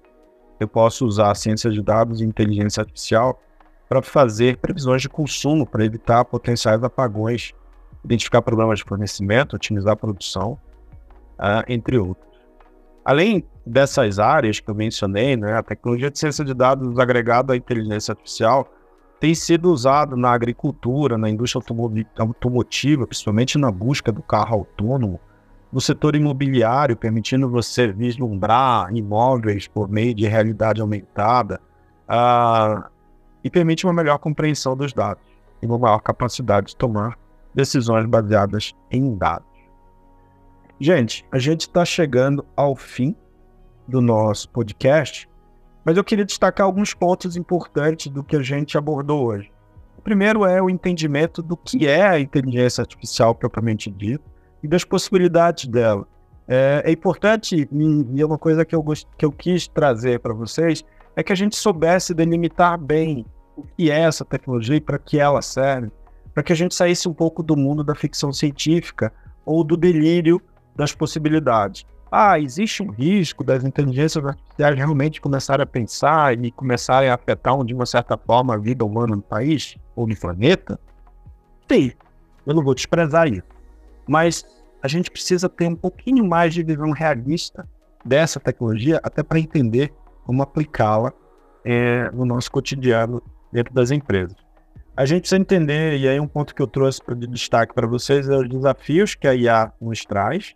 eu 0.60 0.68
posso 0.68 1.06
usar 1.06 1.32
a 1.32 1.36
ciência 1.36 1.70
de 1.70 1.82
dados 1.82 2.20
e 2.20 2.26
inteligência 2.26 2.82
artificial 2.82 3.42
para 3.88 4.02
fazer 4.02 4.58
previsões 4.58 5.02
de 5.02 5.08
consumo, 5.08 5.66
para 5.66 5.86
evitar 5.86 6.26
potenciais 6.26 6.84
apagões, 6.84 7.54
identificar 8.04 8.42
problemas 8.42 8.80
de 8.80 8.86
fornecimento, 8.86 9.56
otimizar 9.56 9.94
a 9.94 9.96
produção, 9.96 10.60
uh, 11.40 11.64
entre 11.70 11.98
outros. 11.98 12.34
Além 13.06 13.46
dessas 13.66 14.20
áreas 14.20 14.60
que 14.60 14.70
eu 14.70 14.76
mencionei, 14.76 15.38
né, 15.38 15.54
a 15.54 15.64
tecnologia 15.64 16.12
de 16.12 16.20
ciência 16.20 16.44
de 16.44 16.54
dados 16.54 17.00
agregada 17.00 17.54
à 17.54 17.56
inteligência 17.56 18.12
artificial 18.12 18.68
tem 19.20 19.34
sido 19.34 19.72
usado 19.72 20.18
na 20.18 20.32
agricultura, 20.32 21.18
na 21.18 21.30
indústria 21.30 21.64
automotiva, 22.18 23.08
principalmente 23.08 23.58
na 23.58 23.72
busca 23.72 24.12
do 24.12 24.22
carro 24.22 24.56
autônomo, 24.56 25.20
no 25.72 25.82
setor 25.82 26.16
imobiliário, 26.16 26.96
permitindo 26.96 27.50
você 27.50 27.92
vislumbrar 27.92 28.94
imóveis 28.94 29.68
por 29.68 29.90
meio 29.90 30.14
de 30.14 30.28
realidade 30.28 30.82
aumentada, 30.82 31.60
uh, 32.08 32.84
e 33.44 33.50
permite 33.50 33.86
uma 33.86 33.94
melhor 33.94 34.18
compreensão 34.20 34.76
dos 34.76 34.94
dados 34.94 35.24
e 35.62 35.66
uma 35.66 35.78
maior 35.78 36.00
capacidade 36.00 36.68
de 36.68 36.76
tomar 36.76 37.18
decisões 37.54 38.06
baseadas 38.06 38.74
em 38.90 39.16
dados. 39.16 39.48
Gente, 40.80 41.26
a 41.32 41.38
gente 41.38 41.62
está 41.62 41.86
chegando 41.86 42.46
ao 42.56 42.76
fim 42.76 43.16
do 43.88 44.02
nosso 44.02 44.50
podcast 44.50 45.30
mas 45.84 45.98
eu 45.98 46.04
queria 46.04 46.26
destacar 46.26 46.66
alguns 46.66 46.94
pontos 46.94 47.36
importantes 47.36 48.12
do 48.12 48.24
que 48.24 48.36
a 48.36 48.42
gente 48.42 48.78
abordou 48.78 49.26
hoje. 49.26 49.52
O 49.98 50.02
primeiro 50.02 50.46
é 50.46 50.62
o 50.62 50.70
entendimento 50.70 51.42
do 51.42 51.56
que 51.58 51.88
é 51.88 52.08
a 52.08 52.20
inteligência 52.20 52.82
artificial 52.82 53.36
propriamente 53.36 53.90
dita 53.90 54.24
e 54.62 54.68
das 54.68 54.84
possibilidades 54.84 55.68
dela. 55.68 56.08
É, 56.48 56.84
é 56.86 56.92
importante, 56.92 57.68
e 57.72 58.22
é 58.22 58.26
uma 58.26 58.38
coisa 58.38 58.66
que 58.66 58.76
eu, 58.76 58.82
gost, 58.82 59.08
que 59.18 59.26
eu 59.26 59.32
quis 59.32 59.68
trazer 59.68 60.20
para 60.20 60.34
vocês, 60.34 60.84
é 61.16 61.24
que 61.24 61.32
a 61.32 61.36
gente 61.36 61.56
soubesse 61.56 62.14
delimitar 62.14 62.78
bem 62.78 63.26
o 63.56 63.64
que 63.64 63.92
é 63.92 64.00
essa 64.00 64.26
tecnologia 64.26 64.76
e 64.76 64.82
para 64.82 64.98
que 64.98 65.20
ela 65.20 65.42
serve, 65.42 65.92
para 66.34 66.44
que 66.44 66.52
a 66.52 66.56
gente 66.56 66.74
saísse 66.74 67.08
um 67.08 67.14
pouco 67.14 67.44
do 67.44 67.56
mundo 67.56 67.84
da 67.84 67.94
ficção 67.94 68.34
científica 68.34 69.14
ou 69.46 69.64
do 69.64 69.78
delírio 69.78 70.42
das 70.76 70.94
possibilidades 70.94 71.86
ah, 72.16 72.40
existe 72.40 72.84
um 72.84 72.92
risco 72.92 73.44
das 73.44 73.64
inteligências 73.64 74.24
artificiais 74.24 74.76
realmente 74.78 75.20
começarem 75.20 75.64
a 75.64 75.66
pensar 75.66 76.38
e 76.38 76.52
começarem 76.52 77.10
a 77.10 77.16
afetar, 77.16 77.58
de 77.64 77.74
uma 77.74 77.88
certa 77.88 78.16
forma, 78.16 78.54
a 78.54 78.58
vida 78.58 78.86
humana 78.86 79.16
no 79.16 79.22
país 79.22 79.76
ou 79.96 80.06
no 80.06 80.16
planeta? 80.16 80.80
Sim, 81.68 81.92
eu 82.46 82.54
não 82.54 82.64
vou 82.64 82.76
desprezar 82.76 83.28
isso. 83.28 83.42
Mas 84.08 84.46
a 84.84 84.88
gente 84.88 85.10
precisa 85.10 85.50
ter 85.50 85.68
um 85.68 85.76
pouquinho 85.76 86.24
mais 86.24 86.54
de 86.54 86.62
visão 86.62 86.92
realista 86.92 87.68
dessa 88.06 88.40
tecnologia, 88.40 89.00
até 89.02 89.24
para 89.24 89.40
entender 89.40 89.92
como 90.24 90.44
aplicá-la 90.44 91.12
é, 91.66 92.12
no 92.12 92.26
nosso 92.26 92.52
cotidiano 92.52 93.24
dentro 93.52 93.74
das 93.74 93.90
empresas. 93.90 94.38
A 94.96 95.04
gente 95.08 95.22
precisa 95.22 95.42
entender, 95.42 95.98
e 95.98 96.08
aí 96.08 96.20
um 96.20 96.28
ponto 96.28 96.54
que 96.54 96.62
eu 96.62 96.68
trouxe 96.68 97.02
de 97.18 97.26
destaque 97.26 97.74
para 97.74 97.88
vocês 97.88 98.30
é 98.30 98.38
os 98.38 98.48
desafios 98.48 99.16
que 99.16 99.28
a 99.28 99.34
IA 99.34 99.74
nos 99.82 100.06
traz, 100.06 100.54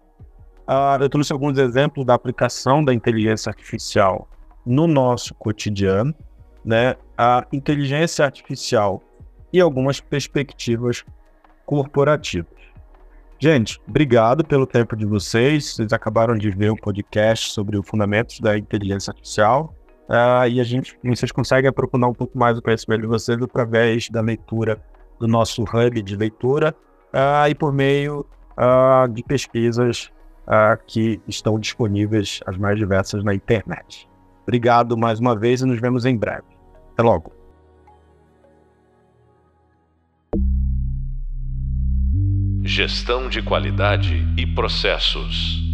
Uh, 0.67 1.01
eu 1.01 1.09
trouxe 1.09 1.31
alguns 1.31 1.57
exemplos 1.57 2.05
da 2.05 2.13
aplicação 2.13 2.83
da 2.83 2.93
inteligência 2.93 3.49
artificial 3.49 4.27
no 4.65 4.85
nosso 4.85 5.33
cotidiano, 5.33 6.13
né? 6.63 6.95
A 7.17 7.47
inteligência 7.53 8.25
artificial 8.25 9.01
e 9.53 9.61
algumas 9.61 10.01
perspectivas 10.01 11.05
corporativas. 11.65 12.51
Gente, 13.39 13.79
obrigado 13.87 14.43
pelo 14.43 14.67
tempo 14.67 14.95
de 14.95 15.05
vocês. 15.05 15.73
Vocês 15.73 15.93
acabaram 15.93 16.35
de 16.35 16.49
ver 16.49 16.71
um 16.71 16.75
podcast 16.75 17.51
sobre 17.51 17.77
os 17.77 17.87
fundamentos 17.87 18.41
da 18.41 18.57
inteligência 18.57 19.11
artificial. 19.11 19.73
Uh, 20.09 20.47
e 20.49 20.59
a 20.59 20.63
gente, 20.65 20.97
vocês 21.01 21.31
conseguem 21.31 21.69
aprofundar 21.69 22.09
um 22.09 22.13
pouco 22.13 22.37
mais 22.37 22.57
o 22.57 22.61
conhecimento 22.61 23.01
de 23.01 23.07
vocês 23.07 23.41
através 23.41 24.09
da 24.09 24.19
leitura 24.19 24.81
do 25.17 25.27
nosso 25.27 25.63
hub 25.63 26.01
de 26.01 26.15
leitura 26.17 26.75
uh, 27.13 27.47
e 27.49 27.55
por 27.55 27.71
meio 27.71 28.25
de 29.13 29.21
pesquisas 29.23 30.11
que 30.85 31.21
estão 31.27 31.59
disponíveis 31.59 32.39
as 32.45 32.57
mais 32.57 32.77
diversas 32.77 33.23
na 33.23 33.33
internet. 33.33 34.07
Obrigado 34.43 34.97
mais 34.97 35.19
uma 35.19 35.35
vez 35.35 35.61
e 35.61 35.65
nos 35.65 35.79
vemos 35.79 36.05
em 36.05 36.17
breve. 36.17 36.47
Até 36.93 37.03
logo. 37.03 37.33
Gestão 42.63 43.29
de 43.29 43.41
qualidade 43.41 44.25
e 44.37 44.45
processos. 44.45 45.66